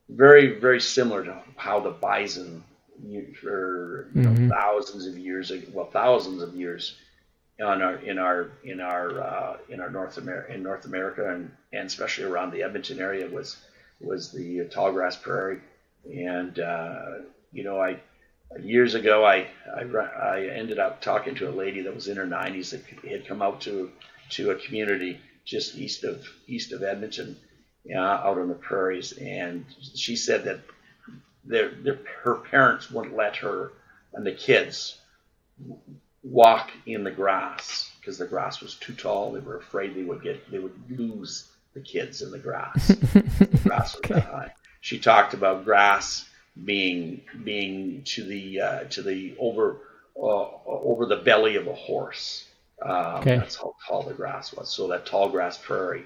[0.09, 2.63] Very very similar to how the bison
[3.41, 4.49] for you know, mm-hmm.
[4.49, 6.95] thousands of years well thousands of years
[7.61, 11.51] on our in our in our uh, in our North America in North America and,
[11.73, 13.57] and especially around the Edmonton area was
[14.01, 15.59] was the tall grass prairie
[16.13, 17.05] and uh,
[17.51, 17.99] you know I
[18.59, 22.27] years ago I, I I ended up talking to a lady that was in her
[22.27, 23.91] 90s that had come out to
[24.31, 27.37] to a community just east of east of Edmonton
[27.93, 30.59] uh, out on the prairies, and she said that
[31.45, 33.73] their, their, her parents wouldn't let her
[34.13, 34.97] and the kids
[36.23, 39.31] walk in the grass because the grass was too tall.
[39.31, 42.87] They were afraid they would get they would lose the kids in the grass.
[42.87, 44.15] the grass was okay.
[44.15, 44.53] that high.
[44.81, 46.27] She talked about grass
[46.63, 49.77] being being to the uh, to the over
[50.17, 52.47] uh, over the belly of a horse.
[52.81, 53.37] Um, okay.
[53.37, 54.69] That's how tall the grass was.
[54.69, 56.05] So that tall grass prairie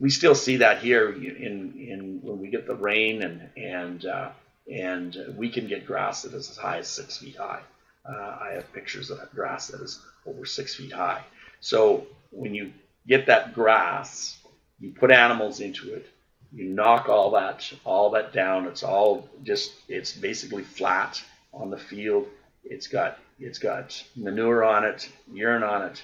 [0.00, 4.30] we still see that here in in when we get the rain and and uh,
[4.70, 7.60] and we can get grass that is as high as six feet high.
[8.08, 11.22] Uh, I have pictures of grass that is over six feet high.
[11.60, 12.72] So when you
[13.06, 14.38] get that grass,
[14.78, 16.06] you put animals into it.
[16.52, 18.66] You knock all that all that down.
[18.66, 21.22] It's all just it's basically flat
[21.52, 22.28] on the field.
[22.64, 26.02] It's got it's got manure on it, urine on it,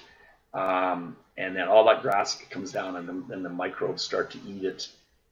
[0.53, 4.65] um, and then all that grass comes down, and the, the microbes start to eat
[4.65, 4.89] it,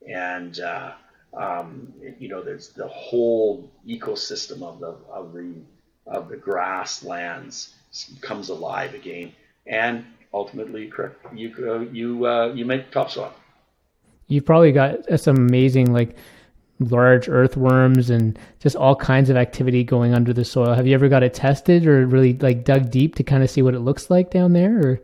[0.08, 0.92] and uh,
[1.34, 5.54] um, you know there's the whole ecosystem of the of the
[6.08, 7.76] of the grasslands
[8.22, 9.32] comes alive again,
[9.68, 10.92] and ultimately
[11.34, 13.34] you uh, you uh, you make topsoil.
[14.28, 16.16] You've probably got some amazing like
[16.80, 20.74] large earthworms and just all kinds of activity going under the soil.
[20.74, 23.62] Have you ever got it tested or really like dug deep to kind of see
[23.62, 24.80] what it looks like down there?
[24.80, 25.02] Or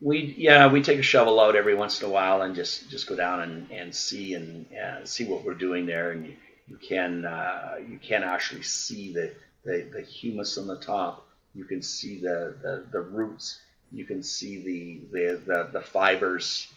[0.00, 3.06] we yeah we take a shovel out every once in a while and just just
[3.06, 6.12] go down and, and see and uh, see what we're doing there.
[6.12, 6.34] And you,
[6.68, 9.32] you can uh, you can actually see the,
[9.64, 11.26] the the humus on the top.
[11.54, 13.60] You can see the the, the roots.
[13.92, 16.68] You can see the the the, the fibers.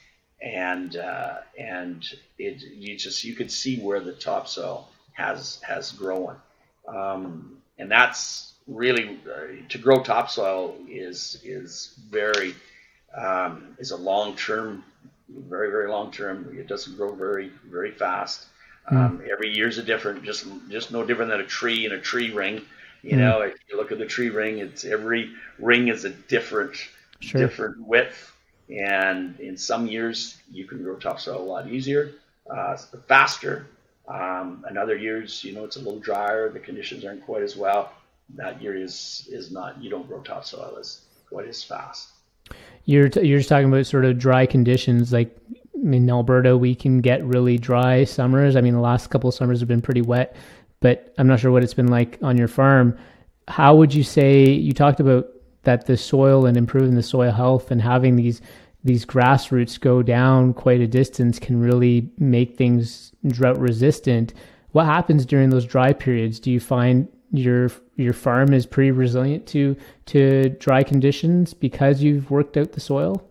[0.41, 2.01] And uh, and
[2.37, 6.37] it you just you could see where the topsoil has has grown.
[6.87, 12.55] Um, and that's really uh, to grow topsoil is is very
[13.15, 14.83] um, is a long term,
[15.29, 16.55] very very long term.
[16.57, 18.45] It doesn't grow very very fast.
[18.91, 18.97] Mm.
[18.97, 21.99] Um, every year is a different, just just no different than a tree in a
[21.99, 22.61] tree ring.
[23.03, 23.19] You mm.
[23.19, 26.75] know, if you look at the tree ring, it's every ring is a different
[27.19, 27.41] sure.
[27.41, 28.33] different width,
[28.69, 32.11] and in some years you can grow topsoil a lot easier,
[32.49, 33.67] uh, faster.
[34.07, 36.49] Um, and other years, you know, it's a little drier.
[36.49, 37.93] The conditions aren't quite as well.
[38.35, 39.81] That year is is not.
[39.81, 42.09] You don't grow topsoil as quite as fast.
[42.85, 45.13] You're t- you're just talking about sort of dry conditions.
[45.13, 45.35] Like
[45.75, 48.55] in Alberta, we can get really dry summers.
[48.55, 50.35] I mean, the last couple of summers have been pretty wet,
[50.79, 52.97] but I'm not sure what it's been like on your farm.
[53.47, 55.27] How would you say you talked about
[55.63, 58.41] that the soil and improving the soil health and having these
[58.83, 64.33] these grass roots go down quite a distance can really make things drought resistant.
[64.71, 66.39] What happens during those dry periods?
[66.39, 67.69] Do you find your
[67.99, 69.75] your farm is pretty resilient to
[70.07, 73.29] to dry conditions because you've worked out the soil?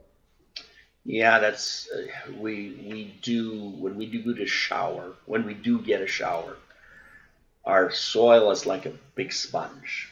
[1.05, 5.81] Yeah, that's uh, we we do when we do get a shower when we do
[5.81, 6.57] get a shower.
[7.65, 10.11] our soil is like a big sponge.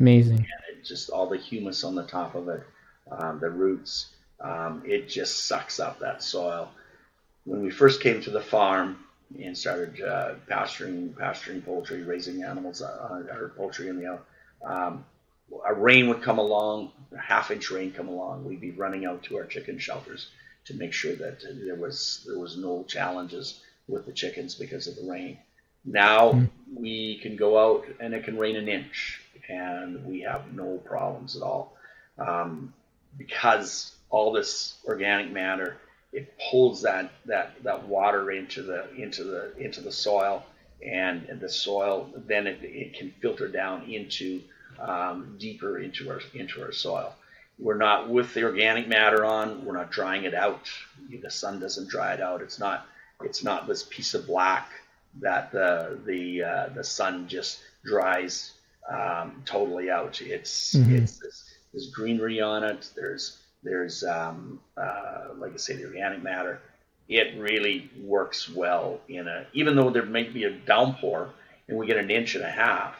[0.00, 0.38] Amazing.
[0.38, 2.62] And it just all the humus on the top of it,
[3.10, 4.08] um, the roots,
[4.40, 6.70] um, it just sucks up that soil.
[7.44, 9.03] When we first came to the farm
[9.42, 14.18] and started uh, pasturing, pasturing poultry, raising animals, uh, or poultry in the
[14.64, 15.04] um,
[15.66, 19.22] a rain would come along, a half inch rain come along, we'd be running out
[19.24, 20.30] to our chicken shelters
[20.64, 24.96] to make sure that there was there was no challenges with the chickens because of
[24.96, 25.38] the rain.
[25.84, 26.48] Now mm.
[26.74, 31.36] we can go out and it can rain an inch, and we have no problems
[31.36, 31.76] at all
[32.18, 32.72] um,
[33.18, 35.76] because all this organic matter
[36.14, 40.44] it pulls that that that water into the into the into the soil,
[40.84, 44.40] and, the soil then it, it can filter down into
[44.78, 47.14] um, deeper into our into our soil.
[47.58, 49.64] We're not with the organic matter on.
[49.64, 50.70] We're not drying it out.
[51.10, 52.40] The sun doesn't dry it out.
[52.42, 52.86] It's not
[53.22, 54.70] it's not this piece of black
[55.20, 58.52] that the the uh, the sun just dries
[58.88, 60.20] um, totally out.
[60.20, 60.96] It's mm-hmm.
[60.96, 62.88] it's this, there's greenery on it.
[62.94, 66.60] There's there's um, uh, like I say the organic matter.
[67.08, 71.30] It really works well in a even though there may be a downpour
[71.68, 72.96] and we get an inch and a half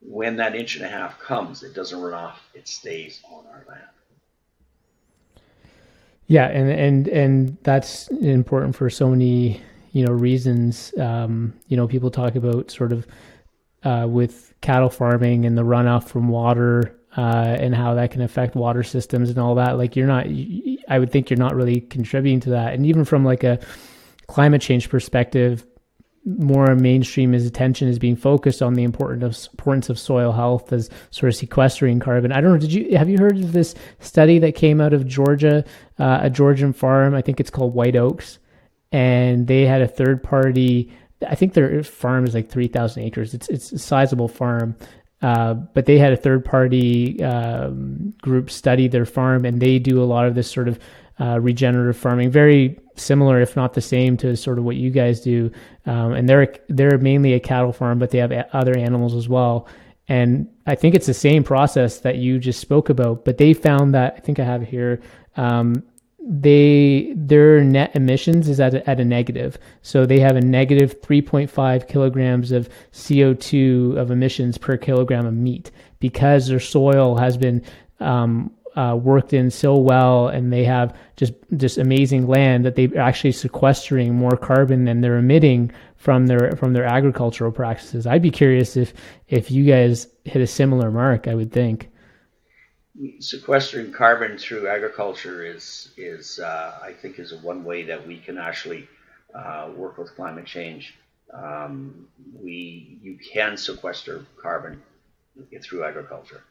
[0.00, 3.64] when that inch and a half comes, it doesn't run off; it stays on our
[3.68, 3.82] land.
[6.26, 9.60] Yeah, and and and that's important for so many
[9.92, 10.94] you know reasons.
[10.98, 13.06] Um, you know, people talk about sort of
[13.84, 18.54] uh, with cattle farming and the runoff from water uh, and how that can affect
[18.54, 19.78] water systems and all that.
[19.78, 20.26] Like you're not,
[20.88, 22.74] I would think you're not really contributing to that.
[22.74, 23.58] And even from like a
[24.26, 25.66] climate change perspective,
[26.24, 30.72] more mainstream is attention is being focused on the importance of importance of soil health
[30.72, 32.30] as sort of sequestering carbon.
[32.30, 32.58] I don't know.
[32.58, 35.64] Did you have you heard of this study that came out of Georgia,
[35.98, 37.14] uh, a Georgian farm?
[37.14, 38.38] I think it's called White Oaks,
[38.92, 40.92] and they had a third party.
[41.26, 43.32] I think their farm is like three thousand acres.
[43.32, 44.76] It's it's a sizable farm,
[45.22, 50.02] uh, but they had a third party um, group study their farm, and they do
[50.02, 50.78] a lot of this sort of
[51.20, 55.20] uh, regenerative farming, very similar, if not the same, to sort of what you guys
[55.20, 55.50] do.
[55.84, 59.68] Um, and they're they're mainly a cattle farm, but they have other animals as well.
[60.08, 63.24] And I think it's the same process that you just spoke about.
[63.24, 65.00] But they found that I think I have here.
[65.36, 65.84] Um,
[66.22, 71.00] they their net emissions is at a, at a negative, so they have a negative
[71.00, 77.62] 3.5 kilograms of CO2 of emissions per kilogram of meat because their soil has been
[78.00, 82.98] um, uh, worked in so well and they have just just amazing land that they're
[82.98, 88.06] actually sequestering more carbon than they're emitting from their from their agricultural practices.
[88.06, 88.92] I'd be curious if
[89.28, 91.26] if you guys hit a similar mark.
[91.26, 91.89] I would think
[93.18, 98.38] sequestering carbon through agriculture is is uh, I think is one way that we can
[98.38, 98.88] actually
[99.34, 100.94] uh, work with climate change.
[101.32, 102.08] Um,
[102.42, 104.82] we you can sequester carbon
[105.62, 106.42] through agriculture.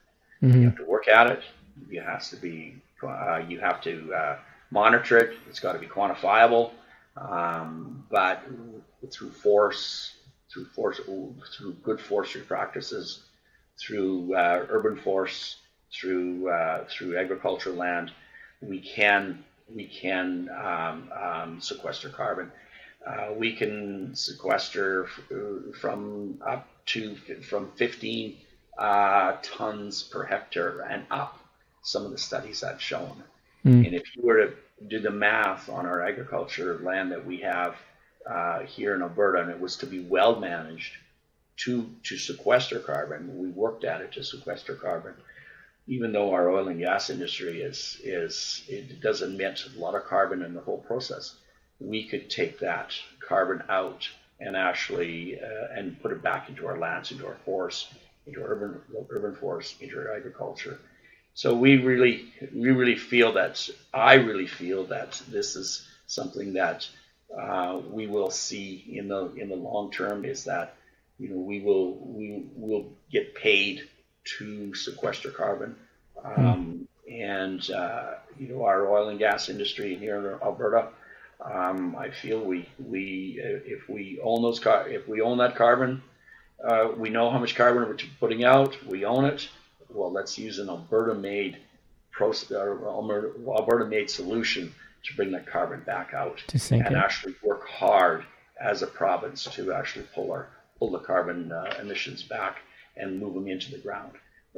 [0.41, 0.61] Mm-hmm.
[0.61, 1.43] You have to work at it
[1.89, 4.37] it has to be uh, you have to uh,
[4.71, 5.37] monitor it.
[5.49, 6.71] It's got to be quantifiable.
[7.15, 8.43] Um, but
[9.11, 10.13] through force,
[10.51, 10.99] through force,
[11.57, 13.23] through good forestry practices,
[13.79, 15.57] through uh, urban force,
[15.93, 18.11] through uh, through agricultural land,
[18.61, 22.51] we can we can um, um, sequester carbon.
[23.05, 28.37] Uh, we can sequester f- from up to from 15
[28.77, 31.39] uh, tons per hectare and up
[31.81, 33.23] some of the studies I've shown.
[33.65, 33.85] Mm.
[33.85, 34.53] And if you were to
[34.87, 37.75] do the math on our agriculture land that we have
[38.29, 40.93] uh, here in Alberta, and it was to be well managed
[41.57, 45.13] to to sequester carbon, we worked at it to sequester carbon.
[45.89, 50.05] Even though our oil and gas industry is is it does emit a lot of
[50.05, 51.35] carbon in the whole process,
[51.79, 52.93] we could take that
[53.27, 54.09] carbon out
[54.39, 57.93] and actually uh, and put it back into our lands, into our forests,
[58.27, 60.79] into urban urban forests, into our agriculture,
[61.35, 66.87] so we really, we really feel that, I really feel that this is something that
[67.37, 70.75] uh, we will see in the in the long term is that
[71.19, 73.87] you know we will we will get paid
[74.37, 75.75] to sequester carbon.
[76.23, 80.89] Um, and uh, you know our oil and gas industry here in Alberta
[81.43, 86.03] um, I feel we we if we own those car if we own that carbon
[86.63, 89.49] uh, we know how much carbon we're putting out we own it
[89.91, 91.57] well, let's use an Alberta-made
[92.21, 96.93] Alberta-made solution to bring that carbon back out and it.
[96.93, 98.25] actually work hard
[98.59, 102.59] as a province to actually pull our pull the carbon uh, emissions back
[102.97, 104.11] and move them into the ground.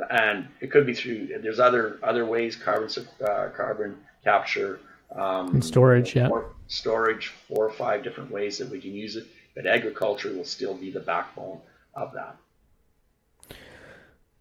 [0.10, 1.40] And it could be through.
[1.42, 2.90] There's other other ways carbon
[3.28, 4.80] uh, carbon capture
[5.16, 6.16] um, and storage.
[6.16, 6.30] Yeah,
[6.68, 7.34] storage.
[7.48, 9.28] Four or five different ways that we can use it.
[9.56, 11.60] But agriculture will still be the backbone
[11.94, 12.38] of that.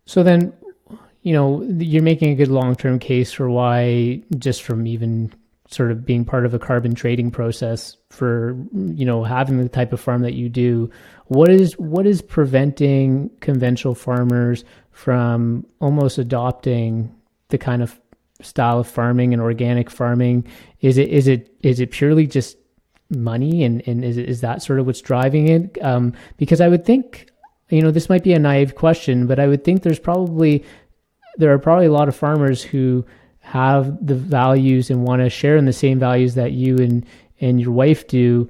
[0.06, 0.52] So then,
[1.22, 5.32] you know, you're making a good long term case for why, just from even
[5.70, 9.92] sort of being part of a carbon trading process for you know having the type
[9.92, 10.90] of farm that you do
[11.26, 17.14] what is what is preventing conventional farmers from almost adopting
[17.50, 18.00] the kind of
[18.42, 20.46] style of farming and organic farming?
[20.80, 22.56] Is it is it is it purely just
[23.10, 25.82] money and and is is that sort of what's driving it?
[25.82, 27.28] Um, because i would think
[27.68, 30.64] you know this might be a naive question but i would think there's probably
[31.36, 33.04] there are probably a lot of farmers who
[33.50, 37.04] have the values and want to share in the same values that you and
[37.40, 38.48] and your wife do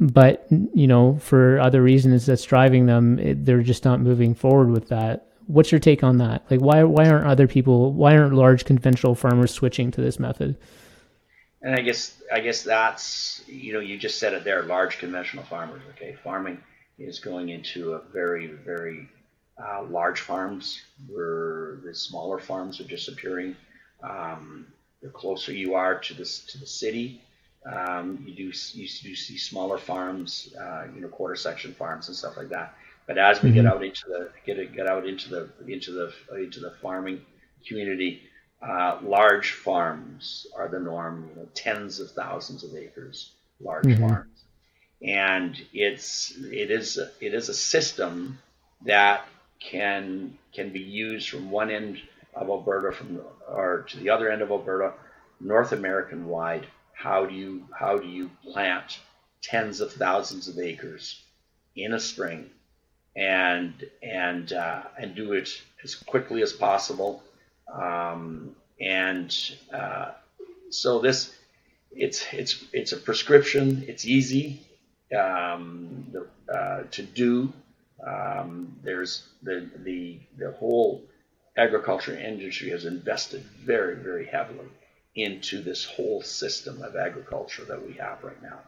[0.00, 4.70] but you know for other reasons that's driving them it, they're just not moving forward
[4.70, 5.28] with that.
[5.46, 6.44] What's your take on that?
[6.50, 10.56] Like why why aren't other people why aren't large conventional farmers switching to this method?
[11.62, 15.44] And i guess i guess that's you know you just said it there large conventional
[15.44, 16.16] farmers okay?
[16.24, 16.58] Farming
[16.98, 19.08] is going into a very very
[19.62, 23.54] uh, large farms where the smaller farms are disappearing
[24.02, 24.66] um,
[25.02, 27.22] the closer you are to the to the city,
[27.66, 32.16] um, you do you do see smaller farms, uh, you know, quarter section farms and
[32.16, 32.74] stuff like that.
[33.06, 33.56] But as we mm-hmm.
[33.56, 37.20] get out into the get get out into the into the into the farming
[37.66, 38.22] community,
[38.62, 41.28] uh, large farms are the norm.
[41.30, 44.06] You know, tens of thousands of acres, large mm-hmm.
[44.06, 44.44] farms,
[45.02, 48.38] and it's it is it is a system
[48.86, 49.26] that
[49.60, 52.00] can can be used from one end
[52.34, 54.94] of Alberta from or to the other end of Alberta,
[55.40, 56.66] North American wide.
[56.92, 58.98] How do you how do you plant
[59.42, 61.22] tens of thousands of acres
[61.76, 62.50] in a spring
[63.16, 63.72] and
[64.02, 65.50] and uh, and do it
[65.82, 67.22] as quickly as possible?
[67.72, 69.34] Um, and
[69.72, 70.12] uh,
[70.70, 71.34] so this
[71.92, 73.84] it's it's it's a prescription.
[73.88, 74.60] It's easy
[75.18, 76.06] um,
[76.52, 77.52] uh, to do.
[78.06, 81.02] Um, there's the the the whole
[81.56, 84.68] agriculture industry has invested very, very heavily
[85.14, 88.60] into this whole system of agriculture that we have right now.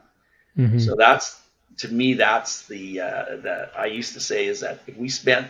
[0.59, 0.79] Mm-hmm.
[0.79, 1.41] So that's
[1.79, 5.49] to me, that's the uh, that I used to say is that if we spent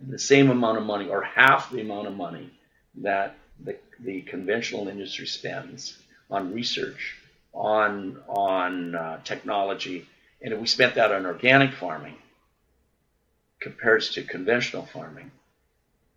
[0.00, 2.50] the same amount of money or half the amount of money
[2.96, 5.98] that the, the conventional industry spends
[6.30, 7.16] on research,
[7.52, 10.06] on on uh, technology,
[10.42, 12.16] and if we spent that on organic farming
[13.60, 15.30] compared to conventional farming,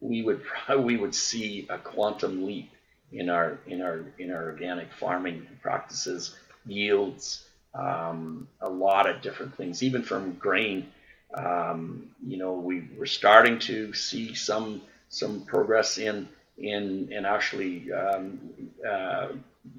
[0.02, 0.42] we would
[0.80, 2.72] we would see a quantum leap
[3.12, 6.36] in our in our in our organic farming practices,
[6.66, 10.92] yields, um, a lot of different things, even from grain.
[11.34, 16.28] Um, you know, we were starting to see some some progress in
[16.58, 18.40] in in actually um,
[18.88, 19.30] uh,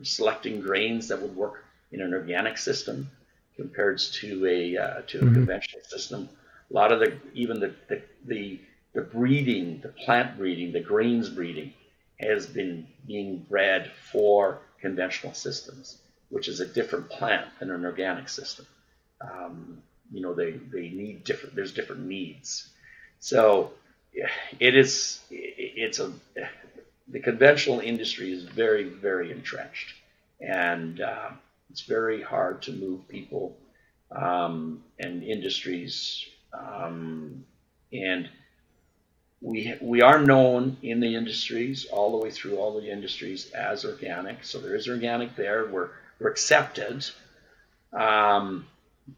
[0.03, 3.11] selecting grains that would work in an organic system
[3.57, 5.35] compared to a uh, to a mm-hmm.
[5.35, 6.29] conventional system.
[6.71, 8.61] A lot of the even the the, the
[8.99, 11.73] the breeding, the plant breeding, the grains breeding
[12.19, 15.99] has been being bred for conventional systems,
[16.31, 18.67] which is a different plant than an organic system.
[19.21, 19.81] Um,
[20.11, 22.71] you know, they, they need different, there's different needs.
[23.21, 23.71] So
[24.59, 26.13] it is, it's a,
[27.07, 29.95] the conventional industry is very, very entrenched
[30.41, 31.31] and uh,
[31.71, 33.57] it's very hard to move people
[34.11, 37.45] um, and industries um,
[37.93, 38.29] and
[39.41, 43.85] we we are known in the industries all the way through all the industries as
[43.85, 44.45] organic.
[44.45, 45.67] So there is organic there.
[45.67, 47.05] We're we're accepted,
[47.93, 48.67] um,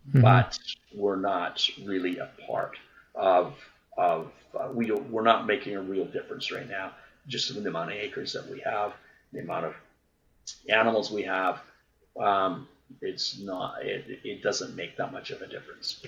[0.08, 0.20] mm-hmm.
[0.20, 0.58] but
[0.94, 2.76] we're not really a part
[3.14, 3.54] of
[3.96, 6.92] of uh, we don't, we're not making a real difference right now.
[7.26, 8.92] Just in the amount of acres that we have,
[9.32, 9.74] the amount of
[10.68, 11.60] animals we have,
[12.18, 12.66] um,
[13.00, 16.04] it's not it, it doesn't make that much of a difference.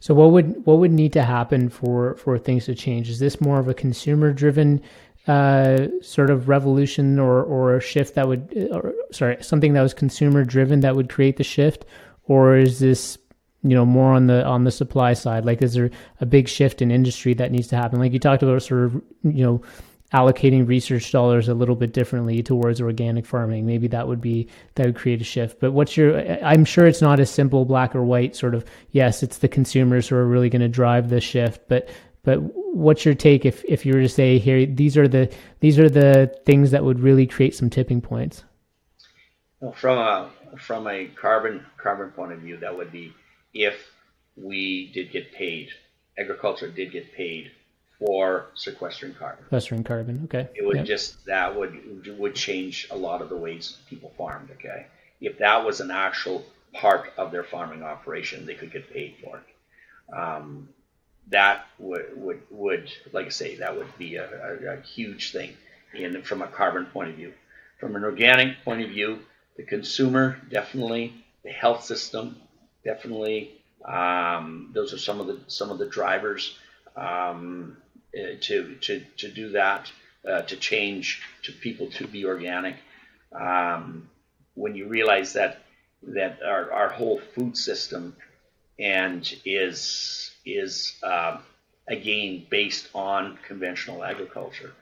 [0.00, 3.08] So what would what would need to happen for for things to change?
[3.08, 4.80] Is this more of a consumer driven
[5.26, 9.94] uh, sort of revolution or or a shift that would or sorry something that was
[9.94, 11.84] consumer driven that would create the shift,
[12.24, 13.18] or is this
[13.62, 15.44] you know more on the on the supply side?
[15.44, 15.90] Like is there
[16.20, 17.98] a big shift in industry that needs to happen?
[17.98, 19.62] Like you talked about sort of you know
[20.12, 23.66] allocating research dollars a little bit differently towards organic farming.
[23.66, 25.60] Maybe that would be that would create a shift.
[25.60, 26.18] But what's your?
[26.44, 28.64] I'm sure it's not a simple black or white sort of.
[28.90, 31.62] Yes, it's the consumers who are really going to drive the shift.
[31.68, 31.88] But
[32.22, 35.78] but what's your take if if you were to say here these are the these
[35.78, 38.44] are the things that would really create some tipping points?
[39.60, 43.12] Well, from a from a carbon carbon point of view, that would be
[43.54, 43.74] if
[44.36, 45.68] we did get paid,
[46.18, 47.52] agriculture did get paid
[48.00, 49.44] for sequestering carbon.
[49.44, 50.48] Sequestering carbon, okay.
[50.54, 50.86] It would yep.
[50.86, 54.50] just that would would change a lot of the ways people farmed.
[54.52, 54.86] Okay,
[55.20, 59.38] if that was an actual part of their farming operation, they could get paid for
[59.38, 60.16] it.
[60.16, 60.68] um,
[61.28, 65.56] that would, would, would, like I say, that would be a, a, a, huge thing
[65.94, 67.32] in from a carbon point of view.
[67.78, 69.20] From an organic point of view,
[69.56, 72.36] the consumer definitely, the health system
[72.84, 73.52] definitely.
[73.84, 76.58] Um, those are some of the some of the drivers
[76.96, 77.76] um,
[78.14, 79.90] eh, to to to do that,
[80.28, 82.76] uh, to change to people to be organic.
[83.32, 84.08] Um,
[84.54, 85.62] when you realize that
[86.02, 88.16] that our, our whole food system
[88.78, 91.38] and is is uh,
[91.88, 94.72] again based on conventional agriculture.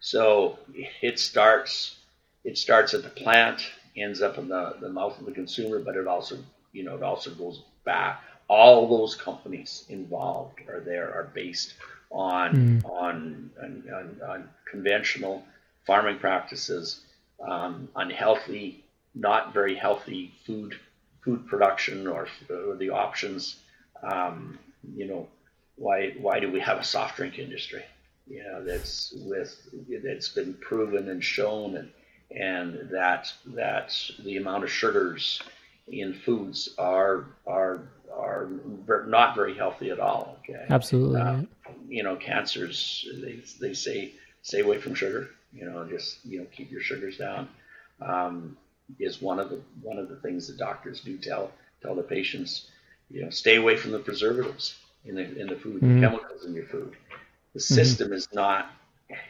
[0.00, 0.58] So
[1.02, 1.96] it starts
[2.44, 3.62] it starts at the plant,
[3.96, 6.38] ends up in the, the mouth of the consumer, but it also
[6.72, 8.22] you know it also goes back.
[8.48, 11.74] All those companies involved are there are based
[12.10, 12.90] on mm.
[12.90, 15.44] on, on, on, conventional
[15.86, 17.00] farming practices,
[17.46, 18.84] um, unhealthy,
[19.14, 20.76] not very healthy food
[21.22, 23.56] food production or, or the options.
[24.02, 24.58] Um,
[24.94, 25.28] you know,
[25.76, 27.84] why why do we have a soft drink industry?
[28.26, 29.56] You know, that's with
[30.02, 31.90] that's been proven and shown and
[32.30, 33.94] and that that
[34.24, 35.40] the amount of sugars
[35.88, 38.48] in foods are are are
[39.06, 40.38] not very healthy at all.
[40.40, 40.64] Okay.
[40.70, 41.20] Absolutely.
[41.20, 41.42] Uh,
[41.88, 43.06] you know, cancers.
[43.22, 44.12] They they say
[44.42, 45.30] stay away from sugar.
[45.52, 47.48] You know, just you know keep your sugars down.
[48.00, 48.56] Um,
[49.00, 51.50] is one of the one of the things that doctors do tell
[51.82, 52.68] tell the patients.
[53.10, 56.00] You know, stay away from the preservatives in the in the food, mm-hmm.
[56.00, 56.96] the chemicals in your food.
[57.54, 57.74] The mm-hmm.
[57.74, 58.70] system is not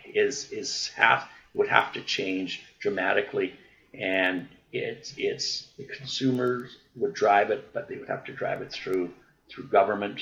[0.04, 3.54] is is have would have to change dramatically,
[3.94, 8.72] and it's it's the consumers would drive it, but they would have to drive it
[8.72, 9.10] through
[9.50, 10.20] through government.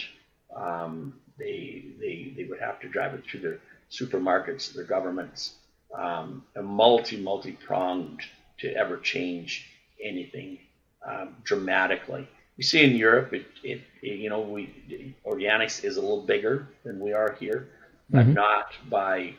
[0.54, 3.58] Um, they they they would have to drive it through their
[3.90, 5.54] supermarkets, their governments,
[5.96, 8.20] um, a multi multi pronged
[8.58, 9.66] to ever change
[10.02, 10.58] anything
[11.06, 12.28] um, dramatically.
[12.56, 16.68] We see in Europe, it, it, it, you know, we organics is a little bigger
[16.84, 17.68] than we are here,
[18.10, 18.34] but mm-hmm.
[18.34, 19.34] not by,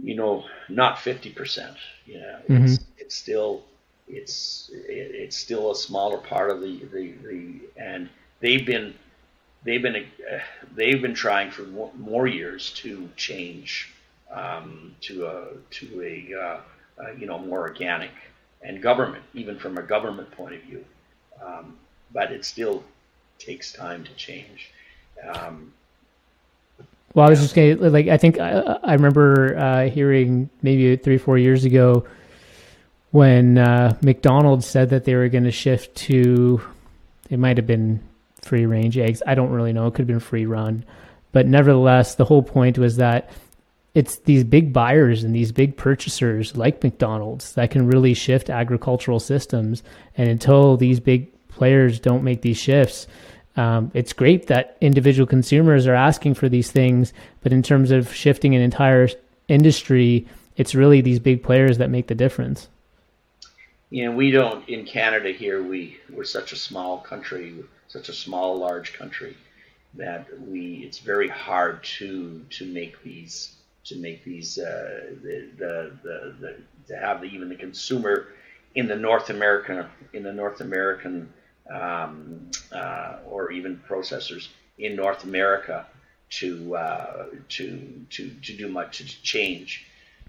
[0.00, 1.76] you know, not fifty percent.
[2.06, 2.64] You know, mm-hmm.
[2.66, 3.64] it's, it's still
[4.06, 8.08] it's it, it's still a smaller part of the, the, the and
[8.40, 8.94] they've been
[9.64, 10.38] they've been uh,
[10.74, 13.92] they've been trying for more, years to change
[14.30, 16.60] um, to a to a uh,
[17.00, 18.10] uh, you know, more organic
[18.62, 20.84] and government, even from a government point of view.
[21.44, 21.76] Um,
[22.12, 22.82] but it still
[23.38, 24.70] takes time to change.
[25.32, 25.72] Um,
[27.14, 30.96] well, I was just going to like I think I, I remember uh, hearing maybe
[30.96, 32.06] three four years ago
[33.12, 36.60] when uh, McDonald's said that they were going to shift to
[37.30, 38.00] it might have been
[38.42, 39.22] free range eggs.
[39.26, 39.86] I don't really know.
[39.86, 40.84] It could have been free run,
[41.32, 43.30] but nevertheless, the whole point was that
[43.94, 49.18] it's these big buyers and these big purchasers like McDonald's that can really shift agricultural
[49.18, 49.82] systems.
[50.16, 53.06] And until these big players don't make these shifts,
[53.56, 57.12] um, it's great that individual consumers are asking for these things.
[57.42, 59.08] But in terms of shifting an entire
[59.48, 60.26] industry,
[60.56, 62.68] it's really these big players that make the difference.
[63.90, 65.62] You know, we don't in Canada here.
[65.64, 67.56] We we're such a small country,
[67.90, 69.36] such a small large country
[69.94, 75.92] that we it's very hard to to make these to make these uh, the, the,
[76.02, 78.28] the, the, to have the, even the consumer
[78.76, 81.32] in the North American in the North American
[81.68, 85.86] um, uh, or even processors in North America
[86.30, 89.86] to uh, to to to do much to change.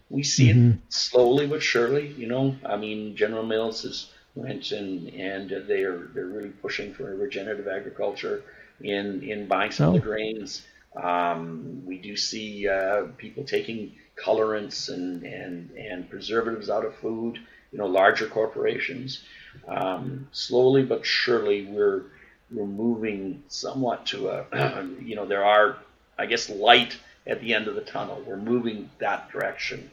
[0.10, 0.72] We see mm-hmm.
[0.72, 2.08] it slowly but surely.
[2.08, 6.94] You know, I mean, General Mills has went and and they are they're really pushing
[6.94, 8.44] for regenerative agriculture
[8.82, 9.96] in in buying some oh.
[9.96, 10.64] of the grains.
[10.96, 17.40] Um, we do see uh, people taking colorants and, and, and preservatives out of food,
[17.72, 19.24] you know, larger corporations.
[19.68, 22.04] Um, slowly but surely, we're,
[22.52, 25.78] we're moving somewhat to a, you know, there are,
[26.18, 28.22] I guess, light at the end of the tunnel.
[28.26, 29.92] We're moving that direction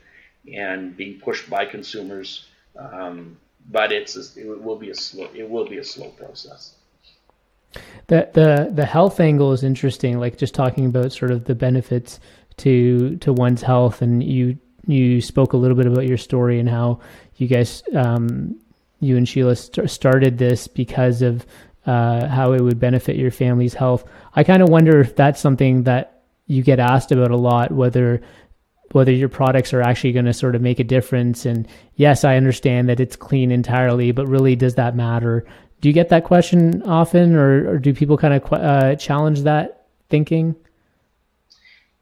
[0.52, 2.46] and being pushed by consumers.
[2.76, 3.36] Um,
[3.70, 6.74] but it's a, it will be a slow it will be a slow process.
[8.06, 10.18] The the the health angle is interesting.
[10.18, 12.20] Like just talking about sort of the benefits
[12.58, 16.68] to to one's health, and you you spoke a little bit about your story and
[16.68, 17.00] how
[17.36, 18.58] you guys um,
[19.00, 21.46] you and Sheila st- started this because of
[21.86, 24.04] uh, how it would benefit your family's health.
[24.34, 28.22] I kind of wonder if that's something that you get asked about a lot, whether
[28.92, 31.46] whether your products are actually going to sort of make a difference.
[31.46, 35.44] And yes, I understand that it's clean entirely, but really, does that matter?
[35.80, 39.86] Do you get that question often, or, or do people kind of uh, challenge that
[40.08, 40.56] thinking?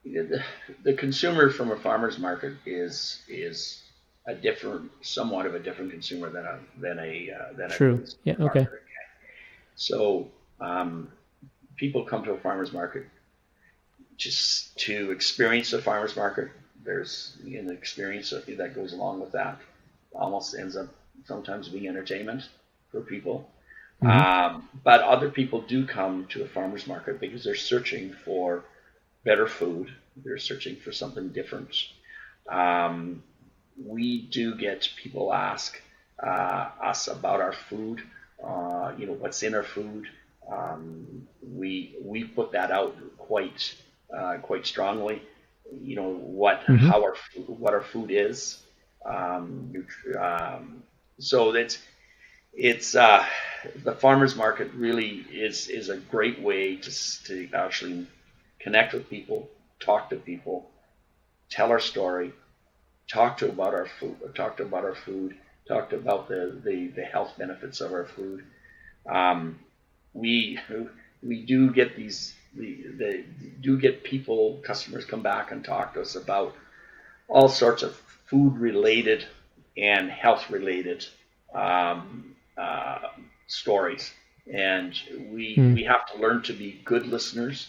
[0.04, 0.42] The,
[0.82, 3.82] the consumer from a farmer's market is is
[4.26, 8.04] a different, somewhat of a different consumer than a than a uh, than true.
[8.04, 8.34] A yeah.
[8.38, 8.66] Okay.
[9.74, 10.28] So
[10.60, 11.12] um,
[11.76, 13.06] people come to a farmer's market
[14.16, 16.50] just to experience the farmer's market.
[16.86, 19.60] There's an experience that goes along with that.
[20.14, 20.88] Almost ends up
[21.24, 22.48] sometimes being entertainment
[22.90, 23.50] for people.
[24.02, 24.56] Mm-hmm.
[24.56, 28.64] Um, but other people do come to a farmer's market because they're searching for
[29.24, 29.90] better food.
[30.16, 31.74] They're searching for something different.
[32.48, 33.22] Um,
[33.84, 35.80] we do get people ask
[36.22, 38.02] uh, us about our food.
[38.42, 40.06] Uh, you know what's in our food.
[40.50, 43.74] Um, we we put that out quite
[44.16, 45.22] uh, quite strongly.
[45.72, 46.86] You know what mm-hmm.
[46.86, 47.14] how our
[47.46, 48.62] what our food is.
[49.04, 49.86] Um,
[50.18, 50.82] um,
[51.18, 51.78] so that's
[52.52, 53.24] it's uh,
[53.84, 58.06] the farmers market really is is a great way to to actually
[58.60, 59.48] connect with people,
[59.80, 60.70] talk to people,
[61.50, 62.32] tell our story,
[63.08, 65.36] talk to about our food, talk to about our food,
[65.68, 68.44] talk to about the the, the health benefits of our food.
[69.08, 69.58] Um,
[70.14, 70.58] we
[71.22, 73.24] we do get these the, the
[73.60, 76.54] do get people customers come back and talk to us about
[77.28, 77.94] all sorts of
[78.26, 79.24] food related
[79.76, 81.04] and health related
[81.54, 82.98] um, uh,
[83.46, 84.12] stories.
[84.52, 84.94] And
[85.30, 85.74] we mm.
[85.74, 87.68] we have to learn to be good listeners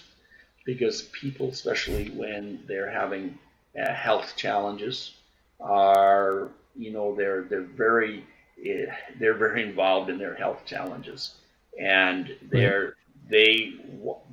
[0.66, 3.38] because people especially when they're having
[3.80, 5.14] uh, health challenges
[5.60, 8.24] are you know they're they're very
[8.64, 8.86] eh,
[9.20, 11.36] they're very involved in their health challenges.
[11.80, 12.96] And they're
[13.30, 13.74] they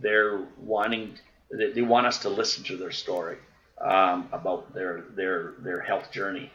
[0.01, 1.19] they're wanting
[1.51, 3.39] they want us to listen to their story
[3.81, 6.51] um, about their their their health journey.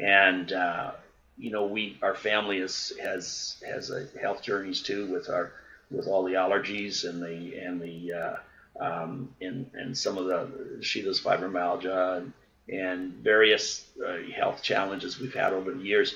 [0.00, 0.92] And uh,
[1.36, 5.52] you know we our family is, has has a health journeys too with our
[5.90, 8.36] with all the allergies and the and the uh,
[8.80, 12.32] um, and and some of the Sheila's fibromyalgia and,
[12.68, 16.14] and various uh, health challenges we've had over the years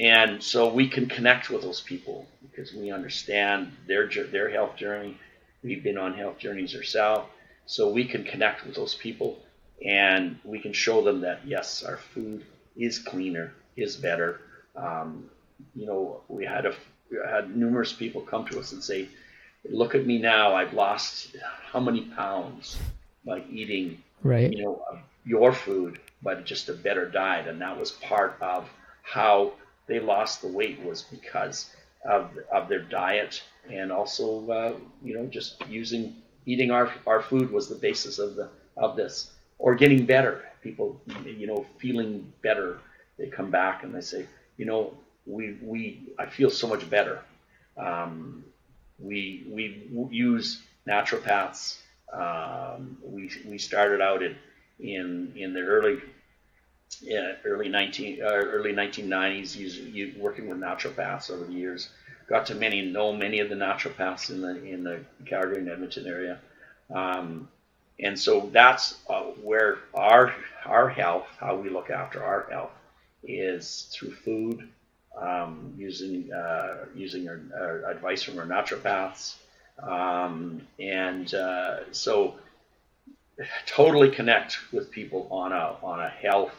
[0.00, 5.16] and so we can connect with those people because we understand their their health journey.
[5.62, 7.28] We've been on health journeys ourselves,
[7.66, 9.38] so we can connect with those people,
[9.84, 12.46] and we can show them that yes, our food
[12.76, 14.40] is cleaner, is better.
[14.74, 15.28] Um,
[15.74, 16.74] you know, we had a
[17.28, 19.06] had numerous people come to us and say,
[19.68, 20.54] "Look at me now!
[20.54, 21.36] I've lost
[21.72, 22.78] how many pounds
[23.26, 24.50] by eating, right?
[24.50, 28.66] You know, your food, but just a better diet." And that was part of
[29.02, 29.52] how
[29.90, 31.70] they lost the weight was because
[32.08, 34.74] of, of their diet and also uh,
[35.04, 36.14] you know just using
[36.46, 39.32] eating our, our food was the basis of the of this.
[39.58, 40.44] Or getting better.
[40.62, 42.78] People you know feeling better
[43.18, 44.26] they come back and they say
[44.58, 44.94] you know
[45.26, 47.20] we we I feel so much better.
[47.76, 48.44] Um,
[49.00, 51.78] we we use naturopaths.
[52.12, 54.36] Um, we we started out in
[54.78, 56.00] in in the early
[57.00, 61.90] yeah, early 19 uh, early 1990s using, working with naturopaths over the years
[62.30, 66.06] got to many know many of the naturopaths in the in the Calgary and Edmonton
[66.06, 66.38] area.
[66.94, 67.48] Um,
[67.98, 70.32] and so that's uh, where our
[70.64, 72.70] our health how we look after our health
[73.24, 74.68] is through food
[75.20, 79.34] um, using uh, using our, our, advice from our naturopaths.
[79.82, 82.36] Um, and uh, so
[83.66, 86.54] totally connect with people on a on a health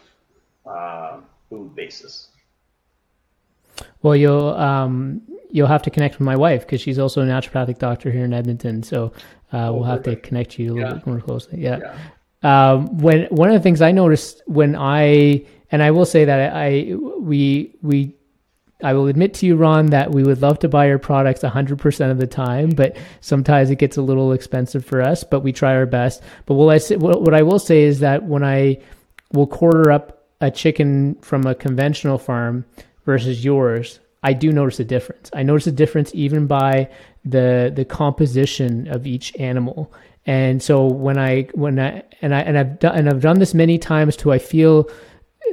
[0.65, 2.29] uh, food basis.
[4.01, 7.79] Well, you'll um, you'll have to connect with my wife because she's also a naturopathic
[7.79, 8.83] doctor here in Edmonton.
[8.83, 9.13] So
[9.53, 10.95] uh, oh, we'll have to connect you a little yeah.
[10.95, 11.61] bit more closely.
[11.61, 11.79] Yeah.
[11.79, 11.95] yeah.
[12.43, 16.55] Um, when one of the things I noticed when I and I will say that
[16.55, 18.15] I we we
[18.83, 22.11] I will admit to you, Ron, that we would love to buy your products 100%
[22.11, 25.75] of the time, but sometimes it gets a little expensive for us, but we try
[25.75, 26.23] our best.
[26.47, 28.81] But what I, what I will say is that when I
[29.33, 32.65] will quarter up a chicken from a conventional farm
[33.05, 35.29] versus yours, I do notice a difference.
[35.33, 36.89] I notice a difference even by
[37.23, 39.91] the the composition of each animal.
[40.25, 43.53] And so when I when I and I and I've done and I've done this
[43.53, 44.89] many times to I feel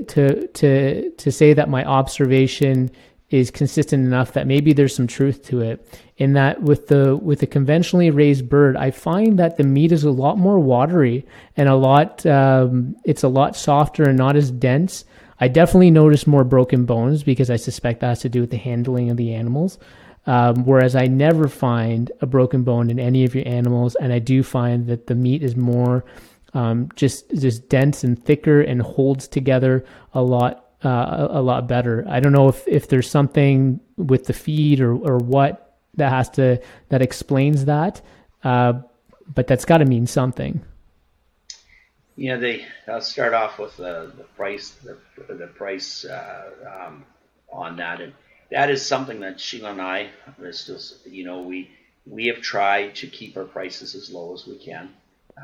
[0.09, 2.91] to to to say that my observation
[3.31, 5.87] is consistent enough that maybe there's some truth to it.
[6.17, 10.03] In that with the with the conventionally raised bird i find that the meat is
[10.03, 11.25] a lot more watery
[11.57, 15.05] and a lot um, it's a lot softer and not as dense.
[15.41, 18.57] I definitely notice more broken bones because i suspect that has to do with the
[18.57, 19.79] handling of the animals.
[20.27, 24.19] Um, whereas i never find a broken bone in any of your animals and i
[24.19, 26.05] do find that the meat is more
[26.55, 32.05] um, just just dense and thicker and holds together a lot uh, a, lot better.
[32.09, 36.31] I don't know if, if there's something with the feed or, or what that has
[36.31, 38.01] to that explains that,
[38.45, 38.75] uh,
[39.35, 40.63] but that's got to mean something.
[42.17, 44.99] Yeah, they I'll start off with the, the price the,
[45.33, 46.51] the price uh,
[46.87, 47.05] um,
[47.53, 48.13] on that, and
[48.51, 50.11] that is something that Sheila and I
[50.41, 51.71] is you know we
[52.07, 54.91] we have tried to keep our prices as low as we can.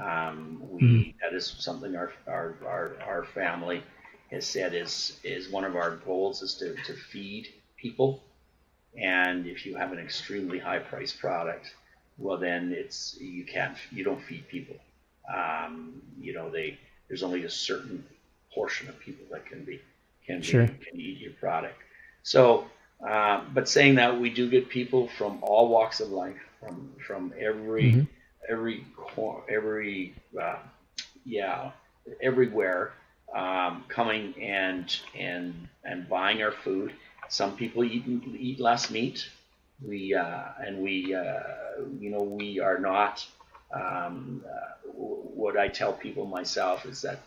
[0.01, 1.14] Um, we mm.
[1.22, 3.82] that is something our, our our our family
[4.35, 8.22] has said is is one of our goals is to, to feed people.
[9.01, 11.74] And if you have an extremely high price product,
[12.18, 14.76] well then it's you can't you don't feed people.
[15.35, 16.78] Um, you know they
[17.09, 18.05] there's only a certain
[18.55, 19.80] portion of people that can be
[20.26, 20.66] can be, sure.
[20.66, 21.76] can eat your product.
[22.22, 22.66] So,
[23.07, 27.32] uh, but saying that we do get people from all walks of life, from from
[27.39, 28.03] every mm-hmm.
[28.49, 28.85] every
[29.49, 30.57] every uh,
[31.24, 31.70] yeah
[32.22, 32.93] everywhere
[33.35, 36.93] um, coming and and and buying our food.
[37.28, 38.05] Some people eat
[38.39, 39.28] eat less meat.
[39.87, 41.41] We uh, and we uh,
[41.99, 43.26] you know we are not.
[43.72, 47.20] Um, uh, what I tell people myself is that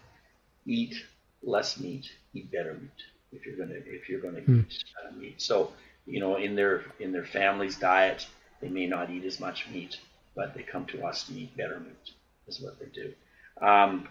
[0.65, 0.95] eat
[1.43, 2.89] less meat, eat better meat.
[3.31, 4.65] If you're gonna if you're gonna mm.
[4.65, 5.73] eat uh, meat, so
[6.05, 8.25] you know in their in their family's diet
[8.61, 9.99] they may not eat as much meat,
[10.35, 12.13] but they come to us to eat better meat.
[12.47, 13.13] Is what they do.
[13.61, 14.07] Um,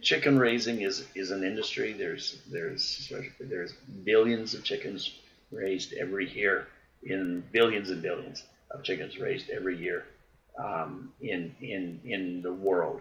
[0.00, 1.92] chicken raising is is an industry.
[1.92, 3.72] There's there's there's
[4.04, 5.10] billions of chickens
[5.50, 6.68] raised every year
[7.02, 10.04] in billions and billions of chickens raised every year
[10.58, 13.00] um, in in in the world,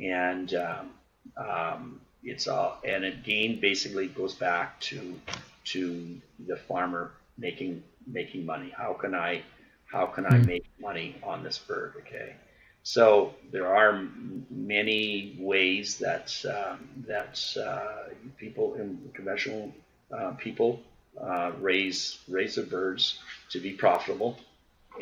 [0.00, 0.90] and um,
[1.36, 5.20] um, it's all and again basically goes back to
[5.64, 8.72] to the farmer making making money.
[8.76, 9.42] How can I
[9.84, 10.46] how can I hmm.
[10.46, 11.94] make money on this bird?
[11.98, 12.34] Okay.
[12.82, 14.08] So there are
[14.50, 19.72] many ways that um, that uh, people in conventional
[20.16, 20.80] uh, people
[21.20, 23.18] uh, raise raise their birds
[23.50, 24.38] to be profitable,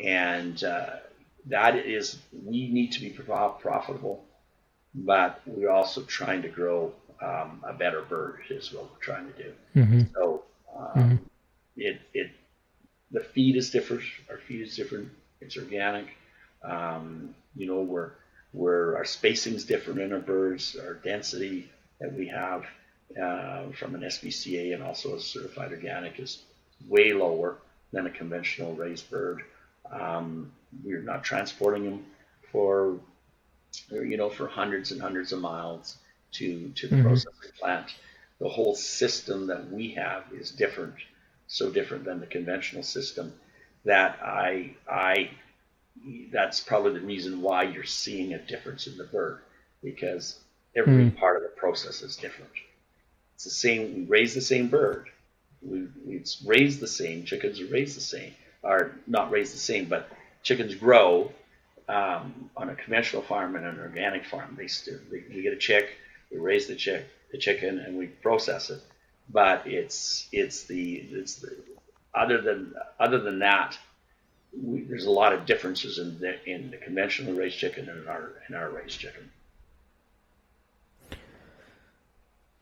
[0.03, 0.97] and uh,
[1.45, 4.23] that is we need to be profitable,
[4.93, 9.43] but we're also trying to grow um, a better bird is what we're trying to
[9.43, 9.53] do.
[9.75, 10.01] Mm-hmm.
[10.13, 10.43] So
[10.75, 11.15] um, mm-hmm.
[11.77, 12.31] it it
[13.11, 14.03] the feed is different.
[14.29, 15.09] Our feed is different.
[15.41, 16.07] It's organic.
[16.63, 18.13] Um, you know, where
[18.53, 22.65] where our spacing is different in our birds, our density that we have
[23.21, 26.43] uh, from an SPCA and also a certified organic is
[26.87, 27.57] way lower
[27.91, 29.43] than a conventional raised bird.
[29.91, 30.51] Um,
[30.83, 32.05] we're not transporting them
[32.51, 32.99] for
[33.91, 35.97] you know for hundreds and hundreds of miles
[36.33, 37.07] to to the mm-hmm.
[37.07, 37.95] processing plant.
[38.39, 40.95] The whole system that we have is different,
[41.47, 43.33] so different than the conventional system
[43.85, 45.31] that I I
[46.31, 49.39] that's probably the reason why you're seeing a difference in the bird
[49.83, 50.39] because
[50.75, 51.17] every mm.
[51.17, 52.51] part of the process is different.
[53.35, 53.95] It's the same.
[53.95, 55.09] We raise the same bird.
[55.61, 57.25] We it's raised the same.
[57.25, 58.33] Chickens are raised the same.
[58.63, 60.09] Are not raised the same, but
[60.43, 61.31] chickens grow
[61.87, 64.55] um, on a conventional farm and an organic farm.
[64.57, 65.89] They still they, we get a chick,
[66.31, 68.81] we raise the chick, the chicken, and we process it.
[69.29, 71.55] But it's it's the it's the
[72.13, 73.77] other than other than that,
[74.53, 78.07] we, there's a lot of differences in the in the conventional raised chicken and in
[78.07, 79.31] our in our raised chicken.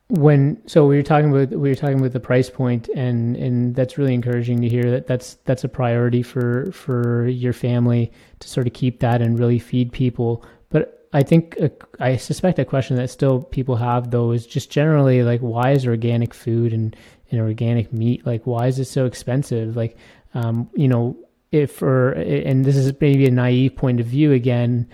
[0.08, 3.76] When so we were talking about we were talking about the price point and and
[3.76, 8.48] that's really encouraging to hear that that's that's a priority for for your family to
[8.48, 10.46] sort of keep that and really feed people.
[10.70, 11.58] But I think
[12.00, 15.88] I suspect a question that still people have though is just generally like why is
[15.88, 16.96] organic food and
[17.32, 19.76] and organic meat like why is it so expensive?
[19.76, 19.98] Like
[20.36, 21.18] um, you know
[21.56, 24.88] if or and this is maybe a naive point of view again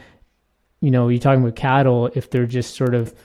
[0.80, 3.16] you know you're talking about cattle if they're just sort of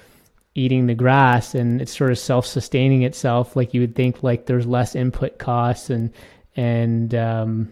[0.55, 4.67] eating the grass and it's sort of self-sustaining itself like you would think like there's
[4.67, 6.11] less input costs and
[6.57, 7.69] and um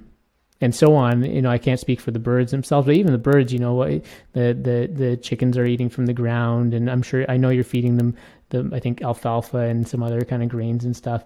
[0.61, 1.25] and so on.
[1.25, 3.83] You know i can't speak for the birds themselves but even the birds you know
[3.85, 4.03] the
[4.35, 7.97] the the chickens are eating from the ground and i'm sure i know you're feeding
[7.97, 8.15] them
[8.51, 11.25] the i think alfalfa and some other kind of grains and stuff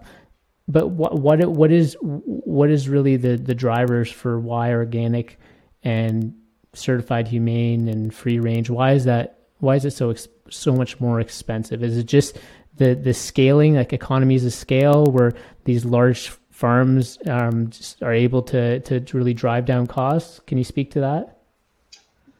[0.69, 5.39] but what what what is what is really the the drivers for why organic
[5.83, 6.35] and
[6.73, 8.69] certified humane and free range?
[8.69, 10.13] Why is that why is it so
[10.49, 11.83] so much more expensive?
[11.83, 12.37] Is it just
[12.75, 15.33] the the scaling like economies of scale where
[15.65, 17.71] these large farms um,
[18.03, 20.39] are able to to really drive down costs?
[20.45, 21.37] Can you speak to that?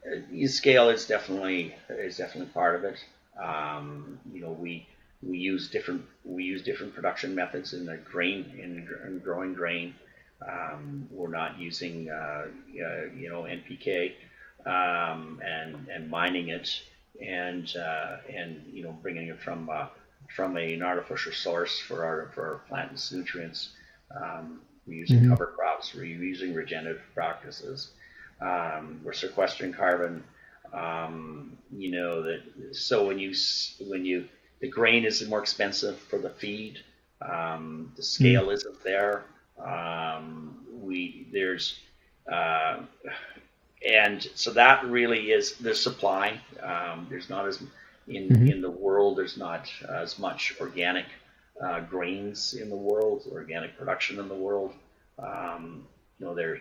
[0.06, 3.04] Uh, scale is definitely is definitely part of it.
[3.42, 4.86] Um, you know we
[5.22, 9.94] we use different we use different production methods in the grain in, in growing grain.
[10.46, 14.12] Um, we're not using uh, uh, you know NPK
[14.66, 16.80] um, and and mining it
[17.20, 19.88] and uh, and you know bringing it from uh,
[20.34, 23.70] from an artificial source for our for our plant's nutrients.
[24.14, 25.30] Um, we're using mm-hmm.
[25.30, 25.94] cover crops.
[25.94, 27.92] We're using regenerative practices.
[28.40, 30.24] Um, we're sequestering carbon.
[30.72, 32.40] Um, you know that
[32.72, 33.34] so when you
[33.80, 34.28] when you
[34.60, 36.78] the grain is more expensive for the feed.
[37.20, 38.54] Um, the scale mm.
[38.54, 39.24] isn't there.
[39.58, 41.78] Um, we there's
[42.30, 42.80] uh,
[43.88, 46.40] and so that really is the supply.
[46.62, 47.62] Um, there's not as
[48.08, 48.46] in mm-hmm.
[48.48, 49.18] in the world.
[49.18, 51.06] There's not as much organic
[51.62, 54.74] uh, grains in the world, organic production in the world.
[55.18, 55.86] Um,
[56.18, 56.60] you know, there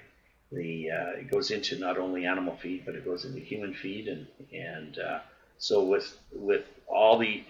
[0.52, 4.08] the uh, it goes into not only animal feed, but it goes into human feed,
[4.08, 5.20] and and uh,
[5.58, 7.44] so with with all the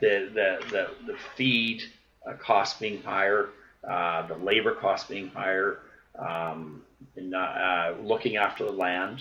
[0.00, 1.82] the the the, the feed
[2.26, 3.50] uh, costs being higher,
[3.88, 5.78] uh, the labor cost being higher,
[6.18, 6.82] um,
[7.16, 9.20] and uh, looking after the land,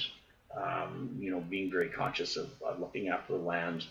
[0.55, 3.85] um, you know, being very conscious of, of looking after the land.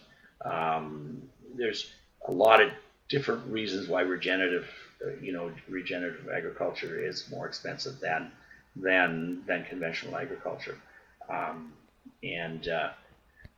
[0.44, 1.22] Um,
[1.54, 1.90] there's
[2.26, 2.70] a lot of
[3.08, 4.68] different reasons why regenerative,
[5.04, 8.30] uh, you know, regenerative agriculture is more expensive than
[8.76, 10.78] than than conventional agriculture.
[11.28, 11.72] Um,
[12.22, 12.90] and uh,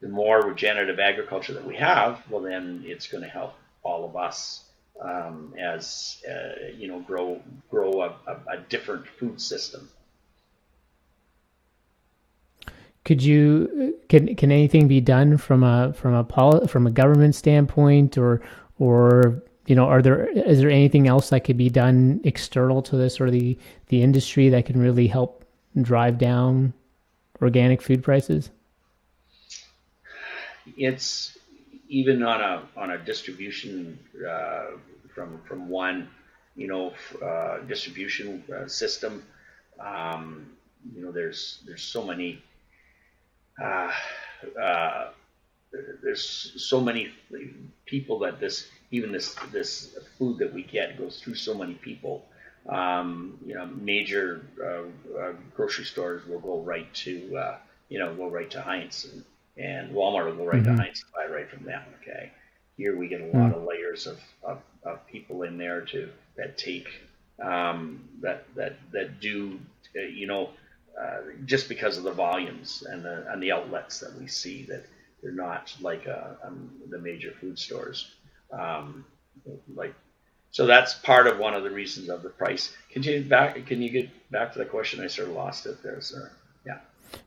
[0.02, 4.16] the more regenerative agriculture that we have, well, then it's going to help all of
[4.16, 4.64] us
[5.00, 7.40] um, as uh, you know grow
[7.70, 9.88] grow a, a, a, different food system.
[13.04, 17.34] Could you can can anything be done from a from a poli- from a government
[17.34, 18.42] standpoint or
[18.78, 22.96] or you know are there is there anything else that could be done external to
[22.96, 25.44] this or the the industry that can really help
[25.80, 26.74] drive down
[27.40, 28.50] organic food prices?
[30.76, 31.36] It's
[31.88, 33.98] even on a on a distribution
[34.28, 34.72] uh,
[35.14, 36.08] from from one
[36.56, 36.92] you know
[37.22, 39.22] uh, distribution uh, system.
[39.80, 40.46] Um,
[40.94, 42.42] you know, there's there's so many
[43.62, 43.90] uh,
[44.60, 45.08] uh,
[46.02, 47.12] there's so many
[47.86, 52.24] people that this even this this food that we get goes through so many people.
[52.68, 57.10] Um, you know, major uh, grocery stores will go right to
[57.88, 59.24] you know go right to Heinz and,
[59.56, 60.76] and Walmart will go right mm-hmm.
[60.76, 61.82] to Heinz buy right from them.
[62.00, 62.32] Okay,
[62.76, 63.54] here we get a lot mm-hmm.
[63.54, 66.88] of layers of, of, of, people in there to that take
[67.42, 69.58] um, that that that do
[69.96, 70.50] uh, you know
[71.00, 74.84] uh, just because of the volumes and the and the outlets that we see that
[75.22, 78.10] they're not like uh, um, the major food stores.
[78.52, 79.04] Um,
[79.74, 79.94] like,
[80.50, 82.74] so that's part of one of the reasons of the price.
[82.90, 83.64] Continue back.
[83.66, 85.02] Can you get back to the question?
[85.02, 86.30] I sort of lost it there, sir.
[86.66, 86.78] Yeah.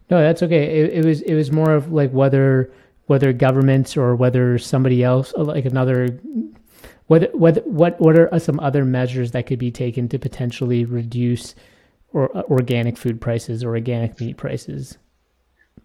[0.09, 0.81] No, that's okay.
[0.81, 2.71] It, it was it was more of like whether
[3.07, 6.19] whether governments or whether somebody else, like another,
[7.07, 11.55] what what what what are some other measures that could be taken to potentially reduce
[12.13, 14.97] or uh, organic food prices or organic meat prices?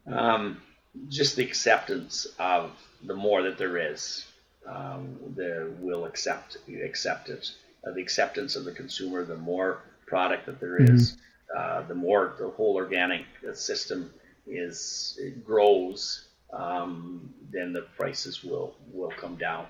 [0.06, 0.60] Um,
[1.08, 2.72] just the acceptance of
[3.04, 4.26] the more that there is,
[4.66, 7.50] um, there will accept accept it.
[7.86, 11.20] Uh, the acceptance of the consumer, the more product that there is, mm-hmm.
[11.56, 13.24] Uh, the more the whole organic
[13.54, 14.12] system
[14.46, 19.66] is grows, um, then the prices will will come down.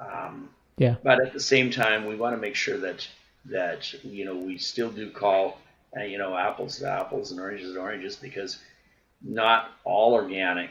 [0.00, 0.96] Um, yeah.
[1.02, 3.06] But at the same time, we want to make sure that
[3.46, 5.58] that you know we still do call
[5.96, 8.58] uh, you know apples to apples and oranges to oranges because
[9.22, 10.70] not all organic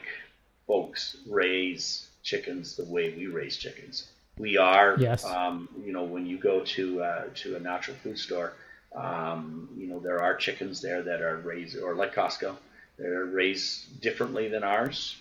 [0.66, 4.10] folks raise chickens the way we raise chickens.
[4.38, 5.24] We are, yes.
[5.24, 8.52] um, you know, when you go to uh, to a natural food store,
[8.94, 12.56] um, you know, there are chickens there that are raised, or like Costco,
[12.98, 15.16] they're raised differently than ours,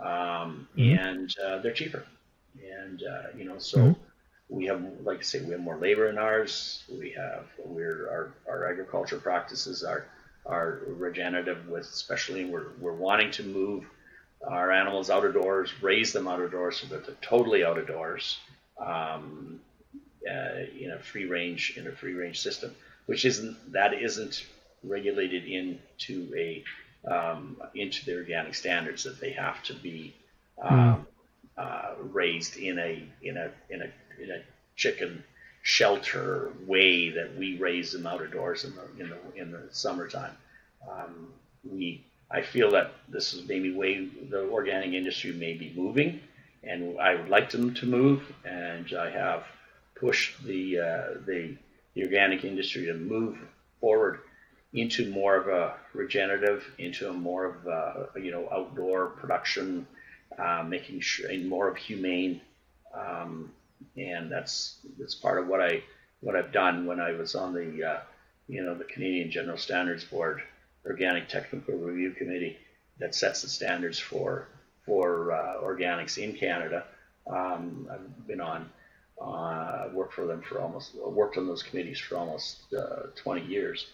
[0.00, 0.98] um, mm-hmm.
[0.98, 2.04] and uh, they're cheaper.
[2.80, 4.00] And uh, you know, so mm-hmm.
[4.48, 6.84] we have, like I say, we have more labor in ours.
[6.90, 10.06] We have, we're our our agriculture practices are
[10.44, 13.84] are regenerative with, especially we're, we're wanting to move
[14.46, 17.78] our animals out of doors, raise them out of doors so that they're totally out
[17.78, 18.38] of doors
[18.78, 19.60] um,
[20.28, 22.74] uh, in a free range in a free range system,
[23.06, 24.46] which isn't that isn't
[24.82, 26.64] regulated into a
[27.10, 30.14] um, into the organic standards that they have to be
[30.62, 31.06] um,
[31.58, 31.62] mm.
[31.62, 34.42] uh, raised in a in a in a in a
[34.76, 35.22] chicken
[35.62, 39.62] shelter way that we raise them out of doors in the in the in the
[39.70, 40.36] summertime.
[40.88, 41.32] Um,
[41.64, 46.20] we I feel that this is maybe way the organic industry may be moving,
[46.64, 49.44] and I would like them to move, and I have
[49.94, 51.56] pushed the uh, the,
[51.94, 53.38] the organic industry to move
[53.80, 54.20] forward
[54.72, 59.86] into more of a regenerative, into a more of a, you know outdoor production,
[60.38, 62.40] uh, making sure and more of humane
[62.94, 63.52] um,
[63.96, 65.82] and that's that's part of what I
[66.20, 68.00] what I've done when I was on the uh,
[68.48, 70.42] you know the Canadian General Standards Board
[70.86, 72.58] Organic Technical Review Committee
[72.98, 74.48] that sets the standards for
[74.84, 76.84] for uh, organics in Canada.
[77.26, 78.68] Um, I've been on
[79.20, 83.88] uh, worked for them for almost worked on those committees for almost uh, 20 years,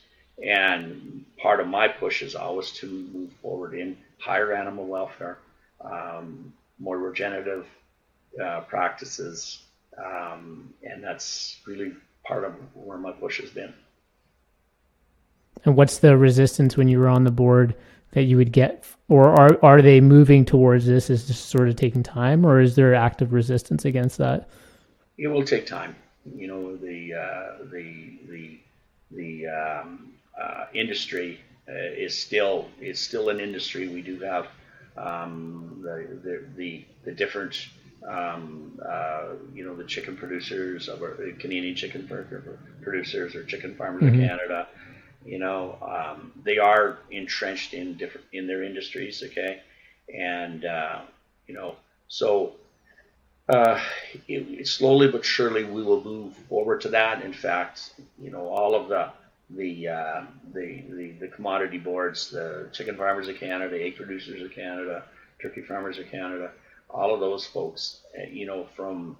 [0.44, 5.38] and part of my push is always to move forward in higher animal welfare,
[5.80, 7.66] um, more regenerative
[8.42, 9.62] uh, practices,
[10.02, 11.92] um, and that's really
[12.24, 13.72] part of where my push has been.
[15.64, 17.74] And what's the resistance when you were on the board
[18.12, 21.10] that you would get, or are are they moving towards this?
[21.10, 24.48] Is just sort of taking time, or is there active resistance against that?
[25.18, 25.96] It will take time.
[26.36, 28.58] You know, the uh, the the
[29.10, 33.88] the um, uh, industry uh, is still is still an industry.
[33.88, 34.46] We do have
[34.96, 37.68] um, the, the, the the different
[38.06, 42.08] um, uh, you know the chicken producers of our Canadian chicken
[42.82, 44.22] producers or chicken farmers mm-hmm.
[44.22, 44.68] of Canada.
[45.24, 49.22] You know, um, they are entrenched in different in their industries.
[49.22, 49.60] Okay,
[50.14, 51.00] and uh,
[51.46, 51.76] you know,
[52.08, 52.52] so
[53.48, 53.80] uh,
[54.28, 57.24] it, slowly but surely we will move forward to that.
[57.24, 59.10] In fact, you know, all of the
[59.50, 60.22] the, uh,
[60.52, 65.04] the, the, the commodity boards, the Chicken Farmers of Canada, Egg Producers of Canada,
[65.40, 66.50] Turkey Farmers of Canada,
[66.90, 69.16] all of those folks, uh, you know, from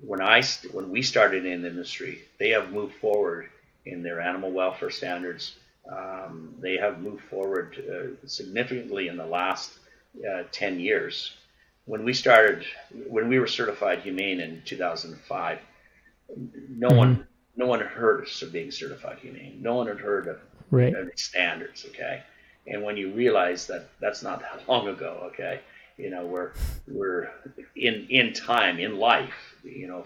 [0.00, 3.48] when I when we started in the industry, they have moved forward
[3.86, 5.56] in their animal welfare standards.
[5.90, 9.72] Um, they have moved forward uh, significantly in the last
[10.28, 11.32] uh, 10 years.
[11.88, 12.66] When we started,
[13.08, 15.58] when we were certified humane in 2005,
[16.68, 16.96] no mm-hmm.
[16.96, 19.58] one no one had heard of being certified humane.
[19.62, 20.38] No one had heard of
[20.70, 20.94] right.
[21.18, 21.86] standards.
[21.88, 22.22] Okay,
[22.66, 25.60] and when you realize that that's not that long ago, okay,
[25.96, 26.52] you know we're
[26.86, 27.30] we're
[27.74, 29.56] in in time in life.
[29.64, 30.04] You know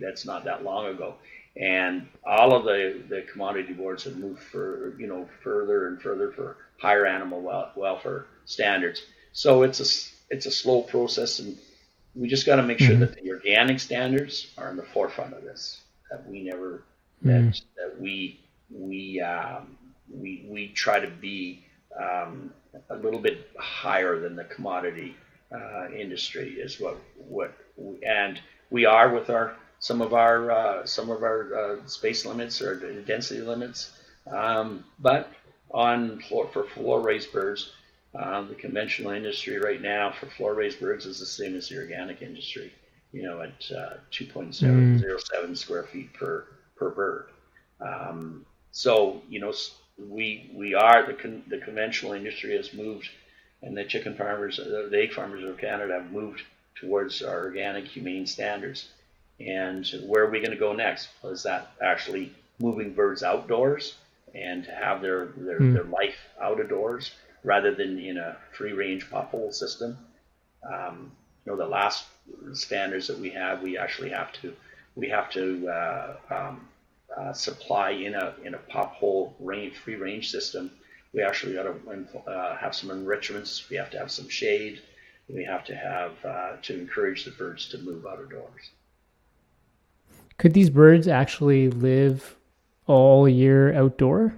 [0.00, 1.16] that's not that long ago,
[1.56, 6.30] and all of the the commodity boards have moved for you know further and further
[6.30, 9.02] for higher animal wel- welfare standards.
[9.32, 11.56] So it's a it's a slow process, and
[12.14, 13.00] we just got to make sure mm-hmm.
[13.00, 16.84] that the organic standards are in the forefront of this that we never
[17.24, 17.52] mm.
[17.52, 19.76] that, that we we um,
[20.10, 21.64] we we try to be
[22.00, 22.52] um,
[22.90, 25.16] a little bit higher than the commodity
[25.52, 30.86] uh, industry is what what we, and we are with our some of our uh,
[30.86, 33.92] some of our uh, space limits or density limits,
[34.30, 35.32] um, but
[35.70, 37.72] on floor, for floor raised birds,
[38.18, 41.78] um, the conventional industry right now for floor raised birds is the same as the
[41.78, 42.72] organic industry
[43.16, 45.56] you know, at uh, 2.07 mm.
[45.56, 46.44] square feet per
[46.76, 47.28] per bird.
[47.80, 49.54] Um, so you know,
[49.98, 53.08] we we are the con- the conventional industry has moved,
[53.62, 56.42] and the chicken farmers, uh, the egg farmers of Canada have moved
[56.74, 58.88] towards our organic, humane standards.
[59.40, 61.08] And where are we going to go next?
[61.24, 63.94] Is that actually moving birds outdoors
[64.34, 65.72] and to have their their, mm.
[65.72, 67.12] their life out of doors
[67.46, 69.96] rather than in a free range pop hole system?
[70.70, 71.12] Um,
[71.44, 72.06] you know, the last
[72.52, 74.52] standards that we have, we actually have to
[74.96, 76.68] we have to uh, um,
[77.16, 80.70] uh, supply in a in a pop hole range free range system.
[81.14, 83.70] We actually got to uh, have some enrichments.
[83.70, 84.82] We have to have some shade.
[85.28, 88.70] We have to have uh, to encourage the birds to move out of doors.
[90.36, 92.36] Could these birds actually live
[92.86, 94.34] all year outdoor,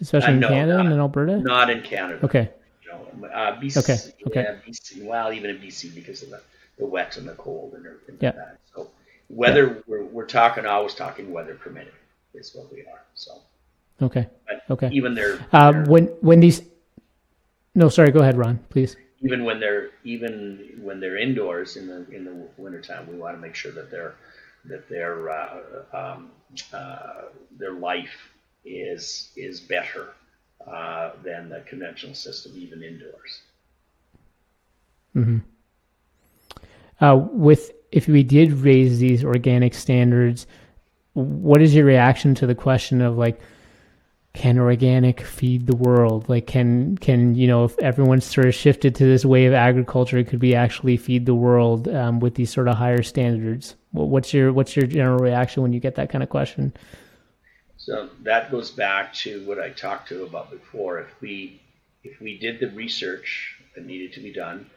[0.00, 1.38] especially in uh, no, Canada not, and in Alberta?
[1.38, 2.24] Not in Canada.
[2.24, 2.50] Okay.
[2.90, 4.14] Uh, BC, okay.
[4.26, 4.42] Okay.
[4.42, 6.40] Yeah, BC, well, even in BC because of the,
[6.78, 8.28] the wet and the cold and everything yeah.
[8.28, 8.58] like that.
[8.74, 8.90] So
[9.28, 9.82] weather, yeah.
[9.86, 11.92] we're, we're talking, always talking weather permitted
[12.34, 13.02] is what we are.
[13.14, 13.40] So.
[14.02, 14.28] Okay.
[14.46, 14.90] But okay.
[14.92, 15.44] Even there.
[15.52, 16.62] um, when when these.
[17.74, 18.10] No, sorry.
[18.10, 18.58] Go ahead, Ron.
[18.68, 18.96] Please.
[19.22, 23.40] Even when they're even when they're indoors in the in the wintertime, we want to
[23.40, 24.16] make sure that their
[24.66, 25.60] that their uh,
[25.92, 26.30] um,
[26.72, 27.22] uh,
[27.58, 28.32] their life
[28.66, 30.08] is is better
[30.66, 33.42] uh, than the conventional system, even indoors.
[35.14, 35.38] Mm-hmm.
[37.00, 40.46] Uh, with if we did raise these organic standards,
[41.14, 43.40] what is your reaction to the question of like,
[44.34, 46.28] can organic feed the world?
[46.28, 50.22] Like, can can you know if everyone sort of shifted to this way of agriculture,
[50.24, 53.76] could we actually feed the world um, with these sort of higher standards?
[53.92, 56.74] What's your what's your general reaction when you get that kind of question?
[57.86, 60.98] So that goes back to what I talked to about before.
[60.98, 61.62] If we
[62.02, 64.68] if we did the research that needed to be done,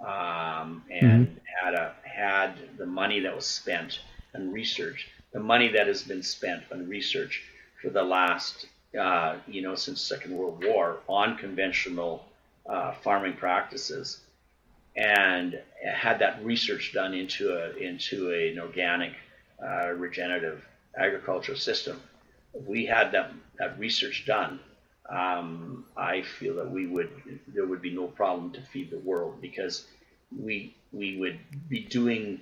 [0.00, 1.34] um, and mm-hmm.
[1.62, 4.00] had a had the money that was spent
[4.34, 7.42] on research, the money that has been spent on research
[7.82, 8.64] for the last
[8.98, 12.24] uh, you know since Second World War on conventional
[12.66, 14.20] uh, farming practices,
[14.96, 19.12] and had that research done into a into an organic
[19.62, 20.66] uh, regenerative
[20.96, 22.00] agricultural system
[22.66, 24.60] we had that, that research done,
[25.08, 27.10] um, I feel that we would
[27.48, 29.86] there would be no problem to feed the world because
[30.34, 32.40] we we would be doing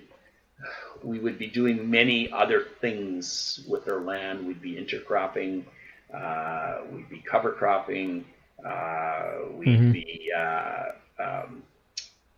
[1.03, 4.47] we would be doing many other things with our land.
[4.47, 5.65] We'd be intercropping,
[6.13, 8.25] uh, we'd be cover cropping,
[8.65, 9.91] uh, we'd mm-hmm.
[9.91, 10.85] be uh,
[11.19, 11.63] um,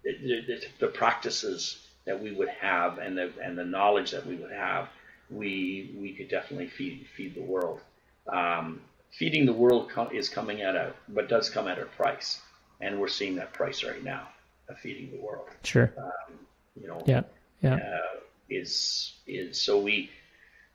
[0.03, 4.35] the, the, the, practices that we would have and the and the knowledge that we
[4.35, 4.89] would have
[5.30, 7.81] we we could definitely feed feed the world.
[8.27, 8.81] Um,
[9.11, 12.39] feeding the world is coming at a, but does come at a price,
[12.81, 14.27] and we're seeing that price right now
[14.69, 15.47] of feeding the world.
[15.64, 15.93] Sure.
[15.97, 16.39] Um,
[16.80, 17.02] you know.
[17.06, 17.23] Yeah.
[17.61, 17.76] Yeah.
[17.76, 18.19] Uh,
[18.49, 20.10] is is so we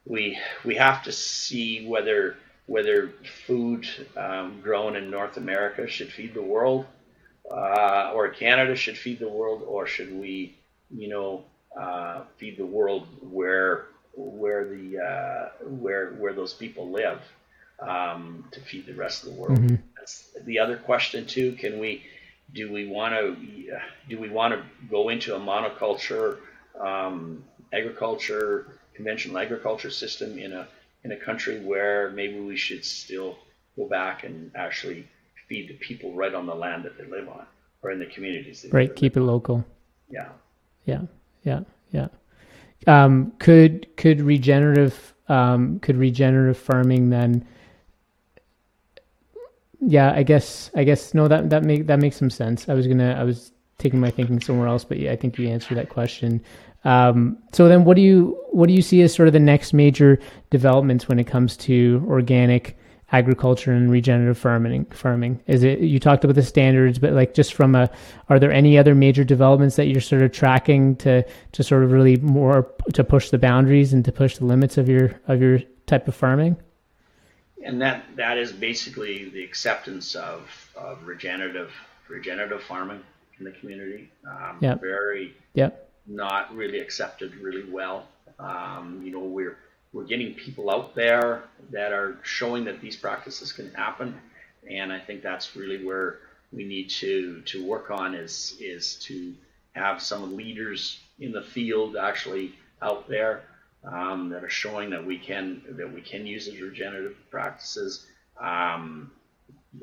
[0.04, 2.36] we we have to see whether
[2.66, 3.12] whether
[3.46, 3.86] food
[4.16, 6.86] um, grown in North America should feed the world,
[7.50, 10.56] uh, or Canada should feed the world, or should we,
[10.88, 11.44] you know,
[11.78, 13.86] uh, feed the world where
[14.20, 17.20] where the uh, where where those people live
[17.80, 19.58] um, to feed the rest of the world.
[19.58, 19.76] Mm-hmm.
[19.96, 21.52] That's the other question too.
[21.52, 22.02] Can we
[22.52, 23.36] do we want to
[24.08, 26.38] do we want to go into a monoculture
[26.78, 30.68] um, agriculture conventional agriculture system in a
[31.04, 33.38] in a country where maybe we should still
[33.76, 35.06] go back and actually
[35.48, 37.46] feed the people right on the land that they live on
[37.82, 38.66] or in the communities.
[38.72, 39.64] right, keep it local.
[40.10, 40.28] Yeah.
[40.84, 41.02] Yeah.
[41.42, 41.60] Yeah.
[41.90, 42.08] Yeah.
[42.86, 47.46] Um, could could regenerative um, could regenerative farming then?
[49.80, 52.68] Yeah, I guess I guess no that that make that makes some sense.
[52.68, 55.48] I was gonna I was taking my thinking somewhere else, but yeah, I think you
[55.48, 56.42] answered that question.
[56.84, 59.72] Um, so then, what do you what do you see as sort of the next
[59.72, 60.18] major
[60.50, 62.78] developments when it comes to organic
[63.12, 65.40] agriculture and regenerative farming farming?
[65.46, 67.90] Is it you talked about the standards but like just from a
[68.28, 71.92] are there any other major developments that you're sort of tracking to to sort of
[71.92, 75.60] really more to push the boundaries and to push the limits of your of your
[75.86, 76.56] type of farming?
[77.64, 81.72] And that that is basically the acceptance of, of regenerative
[82.08, 83.02] regenerative farming
[83.38, 84.10] in the community.
[84.26, 85.70] Um, yeah very yeah
[86.06, 88.06] not really accepted really well.
[88.38, 89.58] Um, you know we're
[89.92, 94.20] we're getting people out there that are showing that these practices can happen,
[94.70, 96.18] and I think that's really where
[96.52, 99.34] we need to to work on is is to
[99.72, 103.42] have some leaders in the field actually out there
[103.84, 108.06] um, that are showing that we can that we can use these regenerative practices.
[108.40, 109.10] Um,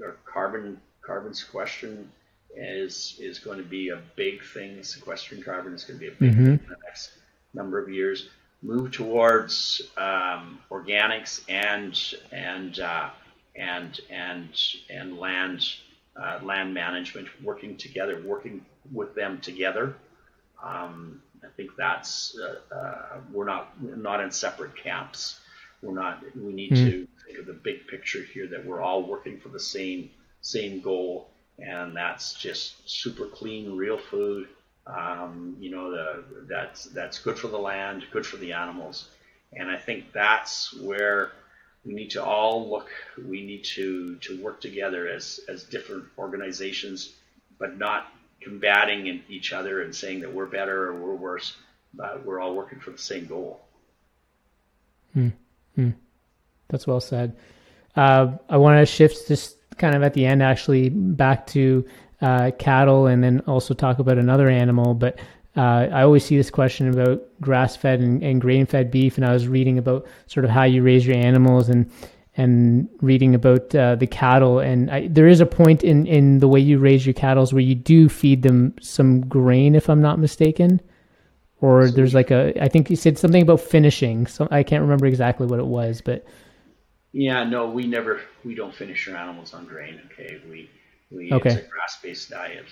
[0.04, 2.10] our carbon carbon sequestration
[2.56, 4.82] is is going to be a big thing.
[4.84, 6.46] Sequestering carbon is going to be a big mm-hmm.
[6.46, 7.12] thing in the next
[7.54, 8.30] number of years
[8.62, 12.00] move towards um, organics and
[12.32, 13.10] and uh,
[13.56, 14.50] and and
[14.90, 15.64] and land
[16.16, 19.96] uh, land management, working together, working with them together.
[20.64, 25.40] Um, I think that's uh, uh we're not we're not in separate camps.
[25.82, 26.24] We're not.
[26.36, 26.86] We need mm.
[26.86, 30.10] to think of the big picture here that we're all working for the same
[30.42, 31.30] same goal,
[31.60, 34.48] and that's just super clean, real food
[34.88, 39.10] um, you know, the, that's that's good for the land, good for the animals,
[39.54, 41.32] and I think that's where
[41.86, 42.90] we need to all look.
[43.28, 47.14] We need to to work together as as different organizations,
[47.60, 48.08] but not
[48.42, 51.58] combating each other and saying that we're better or we're worse.
[51.94, 53.62] But we're all working for the same goal.
[55.14, 55.30] Hmm.
[55.76, 55.92] Hmm.
[56.68, 57.36] That's well said.
[57.96, 61.86] Uh, I want to shift just kind of at the end, actually, back to
[62.22, 64.94] uh, cattle and then also talk about another animal.
[64.94, 65.20] But
[65.56, 69.26] uh, I always see this question about grass fed and, and grain fed beef, and
[69.26, 71.92] I was reading about sort of how you raise your animals and
[72.40, 74.60] and reading about uh, the cattle.
[74.60, 77.64] And I, there is a point in, in the way you raise your cattle where
[77.64, 80.80] you do feed them some grain, if I'm not mistaken.
[81.62, 84.28] Or there's like a, I think you said something about finishing.
[84.28, 86.26] So I can't remember exactly what it was, but
[87.12, 90.00] yeah, no, we never, we don't finish our animals on grain.
[90.06, 90.70] Okay, we
[91.12, 91.52] we, okay.
[91.52, 92.66] It's a grass-based diet,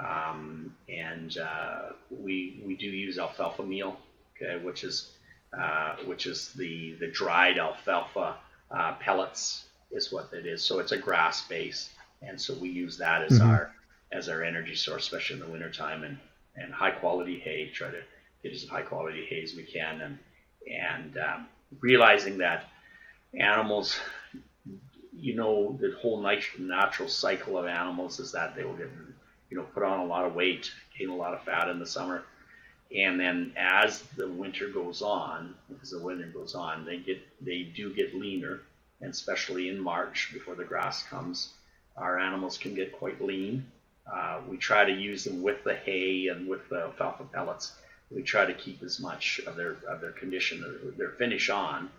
[0.00, 3.98] um, and uh, we we do use alfalfa meal,
[4.36, 5.12] okay, which is
[5.58, 8.36] uh, which is the the dried alfalfa
[8.70, 10.62] uh, pellets is what it is.
[10.64, 11.90] So it's a grass base,
[12.22, 13.48] and so we use that as mm-hmm.
[13.48, 13.72] our
[14.12, 16.18] as our energy source, especially in the wintertime, and
[16.56, 17.70] and high quality hay.
[17.72, 18.02] Try to
[18.42, 20.18] get as high quality hay as we can, and
[20.68, 21.46] and um,
[21.80, 22.64] realizing that
[23.38, 23.98] animals
[25.20, 26.20] you know, the whole
[26.58, 28.90] natural cycle of animals is that they will get,
[29.50, 31.86] you know, put on a lot of weight, gain a lot of fat in the
[31.86, 32.22] summer.
[32.96, 37.62] And then as the winter goes on, as the winter goes on, they get, they
[37.62, 38.60] do get leaner.
[39.00, 41.52] And especially in March before the grass comes,
[41.96, 43.66] our animals can get quite lean.
[44.10, 47.72] Uh, we try to use them with the hay and with the alfalfa pellets.
[48.10, 51.90] We try to keep as much of their of their condition, their finish on,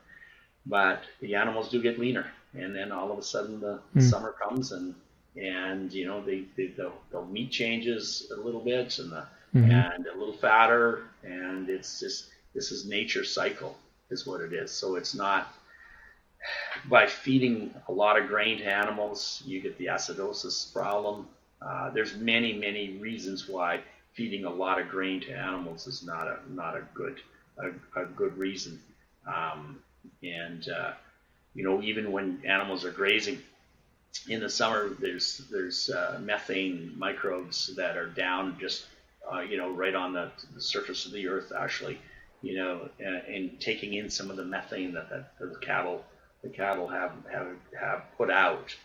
[0.65, 4.02] but the animals do get leaner and then all of a sudden the, mm.
[4.02, 4.95] summer comes and
[5.36, 9.26] and you know the the, the, the meat changes a little bit and the
[9.56, 9.72] mm-hmm.
[9.72, 13.78] and a little fatter and it's just this is nature cycle
[14.10, 15.53] is what it is so it's not
[16.90, 21.28] by feeding a lot of grain to animals you get the acidosis problem
[21.61, 23.80] uh, there's many many reasons why
[24.14, 27.19] feeding a lot of grain to animals is not a not a good
[27.60, 28.80] a, a good reason
[29.28, 29.80] um,
[30.24, 30.94] and uh,
[31.57, 33.41] you know, even when animals are grazing
[34.29, 38.85] in the summer, there's there's uh, methane microbes that are down just
[39.34, 41.99] uh, you know right on the, the, surface of the earth actually,
[42.43, 46.05] you know, and, and taking in some of the methane that, that the cattle
[46.43, 47.47] the cattle have have
[47.79, 48.75] have put out.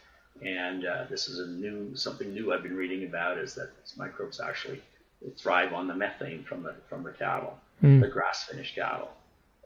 [0.42, 3.98] And uh, this is a new something new I've been reading about is that these
[3.98, 4.80] microbes actually
[5.36, 8.00] thrive on the methane from the from the cattle, mm.
[8.00, 9.10] the grass finished cattle,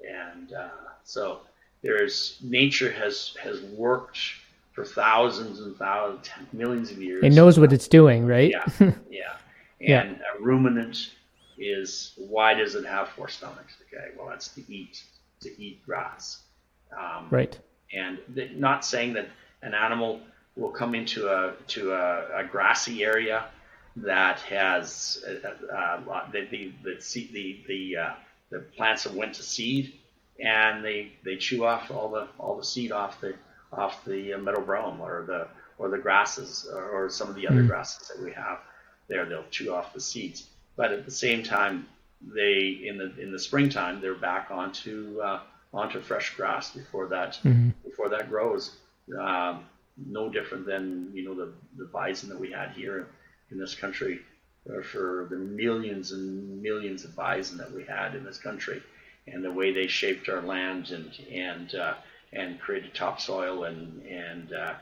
[0.04, 0.70] and uh,
[1.04, 1.42] so
[1.82, 4.18] there's nature has has worked
[4.72, 7.24] for thousands and thousands, millions of years.
[7.24, 8.50] It knows what it's doing, right?
[8.50, 8.66] Yeah,
[9.10, 9.36] yeah.
[9.80, 10.38] And yeah.
[10.38, 11.10] a ruminant
[11.58, 13.74] is why does it have four stomachs?
[13.86, 15.02] Okay, well that's to eat
[15.40, 16.42] to eat grass.
[16.96, 17.58] Um, right.
[17.92, 19.28] And th- not saying that
[19.62, 20.20] an animal
[20.56, 23.46] will come into a to a, a grassy area
[23.96, 28.14] that has uh, uh, the the the the, the, uh,
[28.50, 29.94] the plants have went to seed
[30.40, 33.34] and they they chew off all the all the seed off the
[33.72, 35.48] off the meadow brome or the
[35.78, 37.68] or the grasses or, or some of the other mm.
[37.68, 38.58] grasses that we have
[39.08, 39.24] there.
[39.24, 41.86] They'll chew off the seeds, but at the same time,
[42.34, 45.40] they in the in the springtime they're back onto uh,
[45.72, 47.70] onto fresh grass before that mm-hmm.
[47.84, 48.76] before that grows.
[49.18, 49.64] Um,
[49.96, 53.06] no different than you know the the bison that we had here
[53.50, 54.20] in this country
[54.68, 58.82] uh, for the millions and millions of bison that we had in this country
[59.28, 61.94] and the way they shaped our land and and uh,
[62.32, 64.74] and created topsoil and and uh,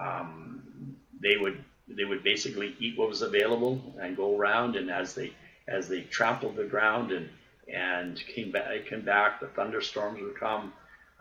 [0.00, 5.14] um, they would they would basically eat what was available and go around and as
[5.14, 5.32] they
[5.68, 7.28] as they trampled the ground and
[7.72, 10.72] and came back came back the thunderstorms would come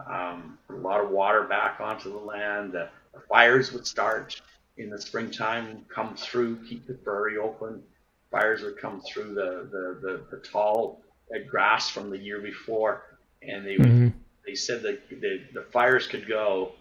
[0.08, 4.42] um, a lot of water back onto the land the, the fires would start
[4.78, 7.84] in the springtime come through keep the prairie open.
[8.32, 11.02] Fires would come through the the, the, the tall
[11.40, 13.04] grass from the year before,
[13.42, 14.10] and they mm-hmm.
[14.46, 16.74] they said that the, the fires could go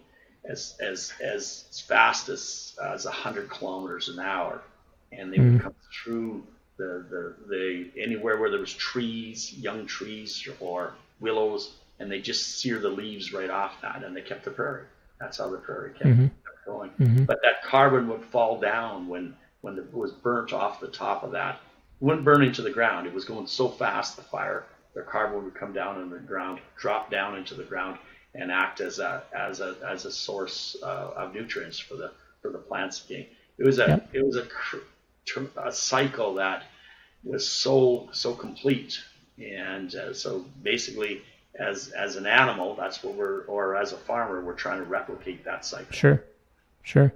[0.45, 4.61] as as as fast as as hundred kilometers an hour,
[5.11, 5.53] and they mm-hmm.
[5.53, 6.43] would come through
[6.77, 12.59] the, the the anywhere where there was trees, young trees or willows, and they just
[12.59, 14.85] sear the leaves right off that, and they kept the prairie.
[15.19, 16.23] That's how the prairie kept, mm-hmm.
[16.23, 16.89] kept going.
[16.99, 17.23] Mm-hmm.
[17.23, 21.31] But that carbon would fall down when when it was burnt off the top of
[21.31, 21.61] that
[22.03, 23.07] wouldn't burn into the ground.
[23.07, 26.59] It was going so fast, the fire, the carbon would come down in the ground,
[26.77, 27.97] drop down into the ground,
[28.35, 32.11] and act as a as a as a source uh, of nutrients for the
[32.41, 33.25] for the plants again.
[33.57, 34.09] It was a yep.
[34.11, 36.63] it was a, a cycle that
[37.23, 39.01] was so so complete,
[39.41, 41.21] and uh, so basically,
[41.57, 45.45] as as an animal, that's what we're or as a farmer, we're trying to replicate
[45.45, 45.93] that cycle.
[45.93, 46.21] Sure,
[46.81, 47.13] sure.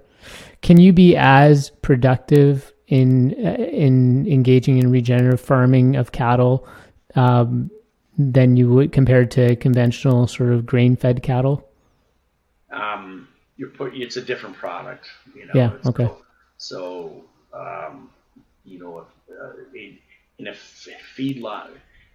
[0.62, 6.66] Can you be as productive in in engaging in regenerative farming of cattle
[7.14, 7.70] um,
[8.16, 11.68] than you would compared to conventional sort of grain fed cattle?
[12.70, 15.08] Um, you're put, it's a different product.
[15.34, 15.72] You know, yeah.
[15.86, 16.10] Okay.
[16.56, 18.10] So, um,
[18.64, 19.98] you know, uh, in,
[20.38, 20.54] in a
[21.16, 21.68] feedlot,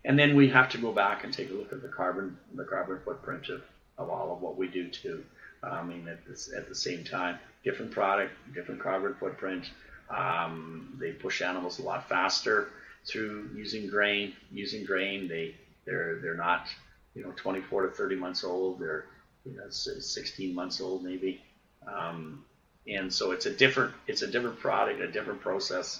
[0.05, 2.65] and then we have to go back and take a look at the carbon the
[2.65, 3.61] carbon footprint of,
[3.97, 5.23] of all of what we do too.
[5.63, 9.69] I mean, at, this, at the same time, different product, different carbon footprint.
[10.15, 12.69] Um, they push animals a lot faster
[13.05, 14.33] through using grain.
[14.51, 16.67] Using grain, they they're they're not
[17.15, 18.79] you know 24 to 30 months old.
[18.79, 19.05] They're
[19.45, 21.41] you know 16 months old maybe.
[21.87, 22.45] Um,
[22.87, 25.99] and so it's a different it's a different product, a different process.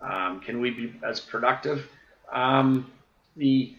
[0.00, 1.88] Um, can we be as productive?
[2.32, 2.90] Um,
[3.36, 3.74] the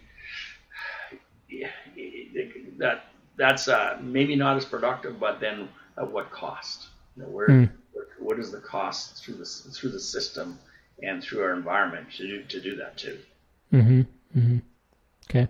[2.78, 3.06] that
[3.36, 6.88] that's uh, maybe not as productive, but then at what cost?
[7.16, 7.70] You know, where mm
[8.24, 10.60] what is the cost through the through the system
[11.02, 13.20] and through our environment to do to do that too.
[13.72, 14.02] Mm-hmm.
[14.40, 14.58] mm-hmm.
[15.30, 15.48] Okay.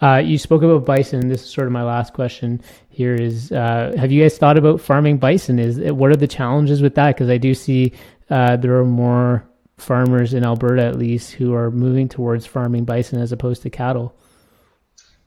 [0.00, 1.28] Uh, you spoke about bison.
[1.28, 2.60] This is sort of my last question.
[2.88, 5.58] Here is: uh, Have you guys thought about farming bison?
[5.58, 7.14] Is what are the challenges with that?
[7.14, 7.92] Because I do see
[8.30, 13.20] uh, there are more farmers in Alberta, at least, who are moving towards farming bison
[13.20, 14.14] as opposed to cattle.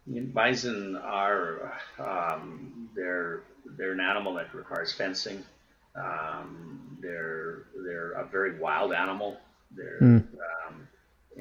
[0.08, 3.44] Bison are um, they're
[3.78, 5.44] they're an animal that requires fencing.
[5.96, 9.38] Um, they're they're a very wild animal.
[9.76, 10.26] They're mm.
[10.68, 10.88] um,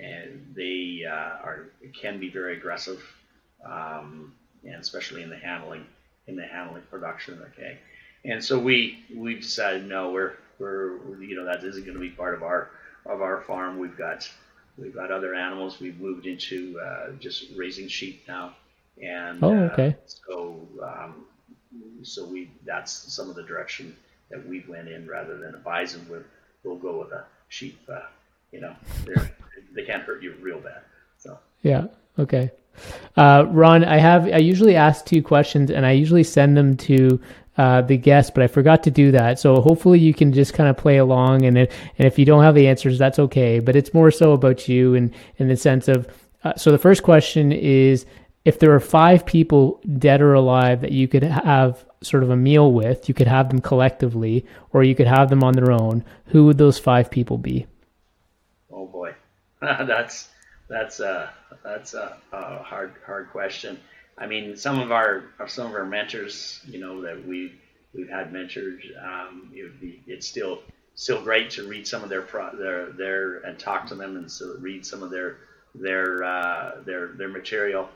[0.00, 1.70] and they uh, are
[2.00, 3.02] can be very aggressive,
[3.64, 4.34] um,
[4.64, 5.84] and especially in the handling
[6.26, 7.40] in the handling production.
[7.52, 7.78] Okay,
[8.24, 12.10] and so we we decided no, we're we're you know that isn't going to be
[12.10, 12.70] part of our
[13.06, 13.78] of our farm.
[13.78, 14.30] We've got
[14.76, 15.80] we've got other animals.
[15.80, 18.54] We've moved into uh, just raising sheep now,
[19.02, 19.88] and oh okay.
[19.88, 21.26] Uh, so um,
[22.02, 23.96] so we that's some of the direction
[24.30, 26.24] that we went in rather than a bison would
[26.64, 27.78] we'll go with a sheep.
[27.88, 28.00] Uh,
[28.52, 28.74] you know,
[29.74, 30.82] they can't hurt you real bad.
[31.18, 31.86] So yeah,
[32.18, 32.50] okay.
[33.16, 37.20] Uh, Ron, I have I usually ask two questions, and I usually send them to
[37.56, 39.40] uh, the guest, but I forgot to do that.
[39.40, 42.44] So hopefully you can just kind of play along, and if, and if you don't
[42.44, 43.58] have the answers, that's okay.
[43.58, 46.06] But it's more so about you, and in the sense of
[46.44, 48.06] uh, so the first question is
[48.44, 52.36] if there are five people dead or alive that you could have sort of a
[52.36, 56.04] meal with, you could have them collectively, or you could have them on their own.
[56.26, 57.66] Who would those five people be?
[58.70, 59.14] Oh boy,
[59.60, 60.28] that's
[60.68, 61.32] that's a
[61.64, 63.78] that's a, a hard hard question.
[64.16, 67.52] I mean, some of our some of our mentors, you know, that we
[67.94, 68.82] we've had mentors.
[69.02, 70.60] um, it would be it's still
[70.94, 74.30] still great to read some of their pro, their their and talk to them and
[74.30, 75.38] so read some of their
[75.74, 77.88] their uh, their their material,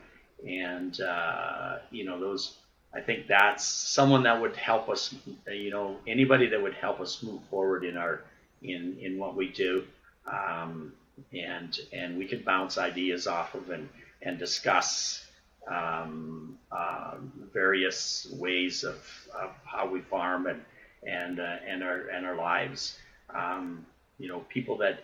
[0.46, 2.58] and uh, you know those.
[2.94, 5.14] I think that's someone that would help us.
[5.50, 8.20] You know, anybody that would help us move forward in our
[8.62, 9.84] in in what we do,
[10.30, 10.92] um,
[11.32, 13.88] and and we could bounce ideas off of and
[14.20, 15.24] and discuss
[15.70, 17.14] um, uh,
[17.52, 18.96] various ways of,
[19.40, 20.60] of, how we farm and
[21.06, 22.98] and uh, and our and our lives.
[23.34, 23.86] Um,
[24.18, 25.02] you know, people that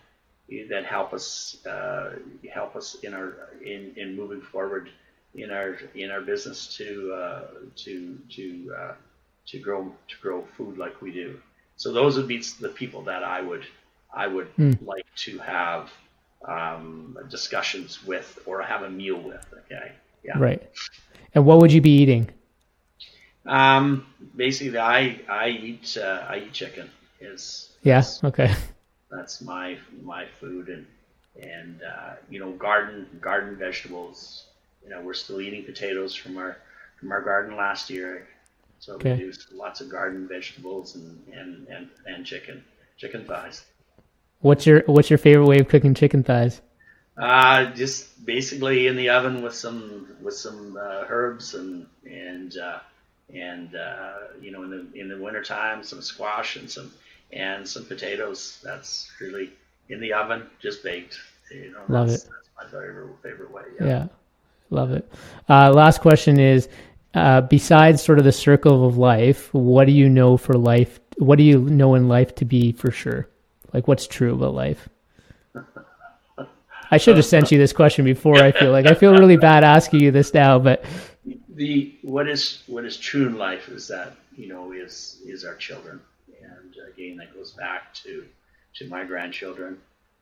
[0.69, 2.17] that help us uh,
[2.53, 4.91] help us in our in, in moving forward
[5.35, 7.43] in our in our business to uh,
[7.77, 8.93] to to uh,
[9.47, 11.41] to grow to grow food like we do.
[11.77, 13.65] So those would be the people that I would
[14.13, 14.77] I would mm.
[14.85, 15.91] like to have
[16.45, 19.47] um, discussions with or have a meal with.
[19.67, 19.93] Okay.
[20.25, 20.39] Yeah.
[20.39, 20.63] Right.
[21.35, 22.31] And what would you be eating?
[23.47, 24.07] Um,
[24.37, 26.91] basically, I I eat uh, I eat chicken.
[27.21, 28.55] Is yeah okay.
[29.11, 30.87] That's my my food and
[31.41, 34.45] and uh, you know garden garden vegetables.
[34.83, 36.59] You know we're still eating potatoes from our
[36.99, 38.27] from our garden last year,
[38.79, 39.13] so okay.
[39.13, 42.65] we do lots of garden vegetables and and and, and chicken
[42.97, 43.65] chicken thighs.
[44.41, 46.61] What's your what's your favorite way of cooking chicken thighs?
[47.17, 52.79] Uh, just basically in the oven with some with some uh, herbs and and uh,
[53.35, 56.93] and uh, you know in the in the wintertime some squash and some
[57.33, 58.61] and some potatoes.
[58.63, 59.51] That's really
[59.89, 61.19] in the oven, just baked.
[61.51, 62.31] You know, love that's, it.
[62.31, 63.63] That's my favorite favorite way.
[63.81, 64.07] Yeah, yeah
[64.71, 65.11] love it.
[65.49, 66.69] Uh, last question is.
[67.15, 71.01] Uh, besides sort of the circle of life, what do you know for life?
[71.17, 73.29] What do you know in life to be for sure?
[73.73, 74.89] Like, what's true about life?
[76.91, 78.37] I should have sent you this question before.
[78.37, 80.85] I feel like I feel really bad asking you this now, but
[81.55, 85.57] the what is what is true in life is that you know is is our
[85.57, 86.01] children,
[86.41, 88.25] and again that goes back to
[88.77, 89.79] to my grandchildren.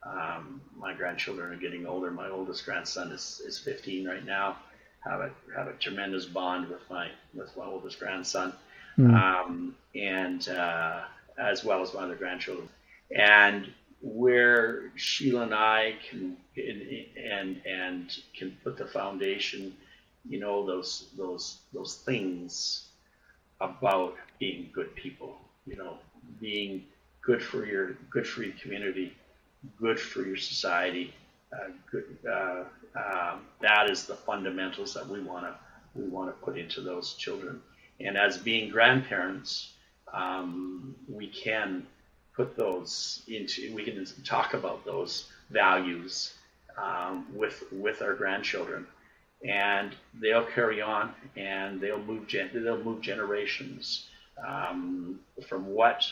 [0.09, 2.11] Um, my grandchildren are getting older.
[2.11, 4.57] My oldest grandson is, is 15 right now.
[5.03, 8.51] Have a have a tremendous bond with my with my oldest grandson,
[8.97, 9.13] mm.
[9.13, 11.01] um, and uh,
[11.37, 12.67] as well as my other grandchildren.
[13.15, 13.71] And
[14.01, 19.75] where Sheila and I can and and can put the foundation,
[20.27, 22.87] you know, those those those things
[23.61, 25.97] about being good people, you know,
[26.39, 26.83] being
[27.21, 29.13] good for your good for your community,
[29.79, 31.13] good for your society.
[31.53, 32.63] Uh, good, uh,
[32.95, 35.55] um, that is the fundamentals that we want to
[35.95, 37.61] we want to put into those children.
[37.99, 39.71] And as being grandparents,
[40.13, 41.87] um, we can
[42.35, 46.33] put those into, we can talk about those values
[46.81, 48.85] um, with with our grandchildren,
[49.43, 54.07] and they'll carry on and they'll move gen- they'll move generations
[54.45, 56.05] um, from what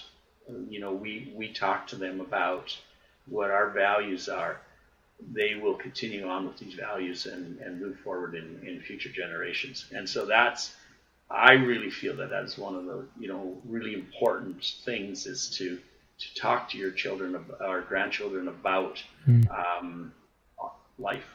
[0.70, 2.76] you know we we talk to them about
[3.28, 4.60] what our values are.
[5.32, 9.86] They will continue on with these values and, and move forward in, in future generations.
[9.94, 10.76] And so that's
[11.30, 15.50] I really feel that that is one of the you know really important things is
[15.58, 15.80] to
[16.18, 19.46] to talk to your children or grandchildren about mm.
[19.50, 20.14] um,
[20.98, 21.26] life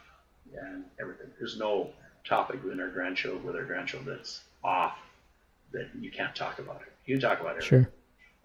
[0.58, 1.26] and everything.
[1.38, 1.90] There's no
[2.24, 4.96] topic with our grandchildren with our grandchildren that's off
[5.72, 6.92] that you can't talk about it.
[7.06, 7.64] You can talk about it.
[7.64, 7.88] Sure.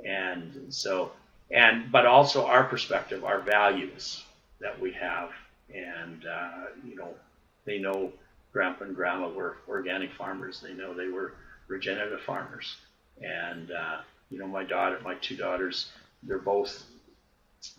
[0.03, 1.11] And so
[1.51, 4.23] and but also our perspective, our values
[4.59, 5.31] that we have,
[5.73, 7.13] and uh, you know,
[7.65, 8.11] they know
[8.51, 10.61] grandpa and grandma were organic farmers.
[10.61, 11.33] They know they were
[11.67, 12.77] regenerative farmers,
[13.21, 13.97] and uh,
[14.29, 15.91] you know, my daughter, my two daughters,
[16.23, 16.83] they're both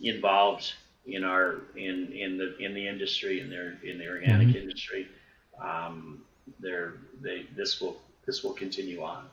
[0.01, 0.73] involved
[1.05, 4.57] in our in in the in the industry in their in the organic mm-hmm.
[4.57, 5.07] industry.
[5.61, 6.21] Um,
[6.59, 9.25] they're they this will this will continue on.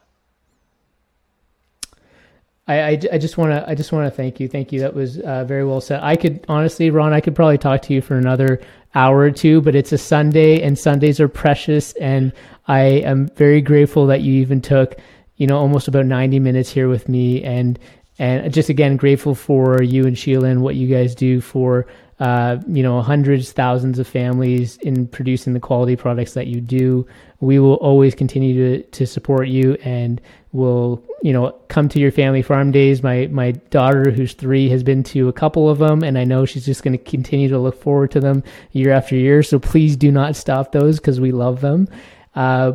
[2.66, 4.48] I, I, I just want to I just want to thank you.
[4.48, 4.80] Thank you.
[4.80, 6.00] That was uh, very well said.
[6.02, 8.60] I could honestly, Ron, I could probably talk to you for another
[8.94, 12.32] hour or two, but it's a Sunday, and Sundays are precious, and
[12.66, 14.96] I am very grateful that you even took
[15.36, 17.78] you know almost about 90 minutes here with me and
[18.18, 21.86] and just again grateful for you and Sheila and what you guys do for
[22.20, 27.06] uh, you know hundreds, thousands of families in producing the quality products that you do.
[27.40, 30.20] We will always continue to to support you and
[30.54, 33.02] will you know come to your family farm days.
[33.02, 36.46] My my daughter, who's three, has been to a couple of them, and I know
[36.46, 39.42] she's just going to continue to look forward to them year after year.
[39.42, 41.88] So please do not stop those because we love them.
[42.34, 42.72] Uh,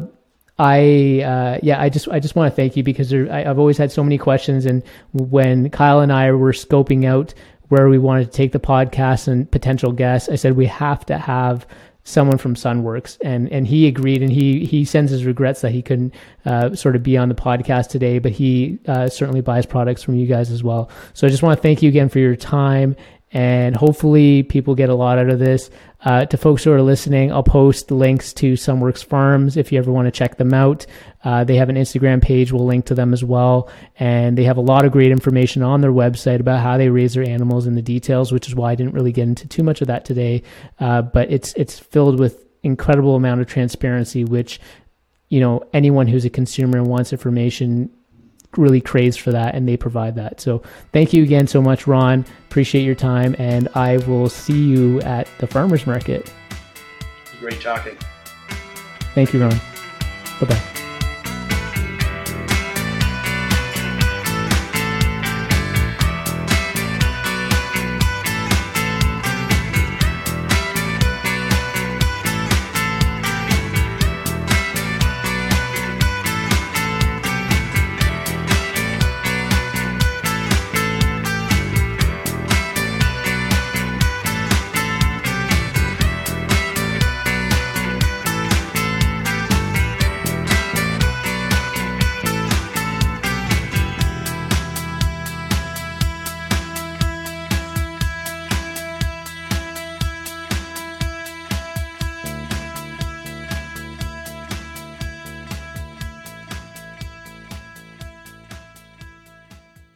[0.59, 3.59] I uh, yeah, I just I just want to thank you because there, I, I've
[3.59, 4.83] always had so many questions, and
[5.13, 7.33] when Kyle and I were scoping out
[7.69, 11.17] where we wanted to take the podcast and potential guests, I said we have to
[11.17, 11.65] have
[12.03, 15.81] someone from Sunworks, and and he agreed, and he he sends his regrets that he
[15.81, 16.13] couldn't
[16.45, 20.15] uh, sort of be on the podcast today, but he uh, certainly buys products from
[20.15, 20.89] you guys as well.
[21.13, 22.95] So I just want to thank you again for your time
[23.31, 25.69] and hopefully people get a lot out of this.
[26.03, 29.91] Uh, to folks who are listening, I'll post links to Sunworks Farms if you ever
[29.91, 30.85] want to check them out.
[31.23, 32.51] Uh, they have an Instagram page.
[32.51, 33.69] We'll link to them as well.
[33.99, 37.13] And they have a lot of great information on their website about how they raise
[37.13, 39.81] their animals and the details, which is why I didn't really get into too much
[39.81, 40.41] of that today.
[40.79, 44.59] Uh, but it's, it's filled with incredible amount of transparency, which,
[45.27, 47.91] you know, anyone who's a consumer and wants information
[48.57, 50.41] really craves for that and they provide that.
[50.41, 52.25] So thank you again so much, Ron.
[52.47, 56.31] Appreciate your time and I will see you at the farmers market.
[57.39, 57.97] Great talking.
[59.13, 59.59] Thank you, Ron.
[60.39, 60.85] Bye bye.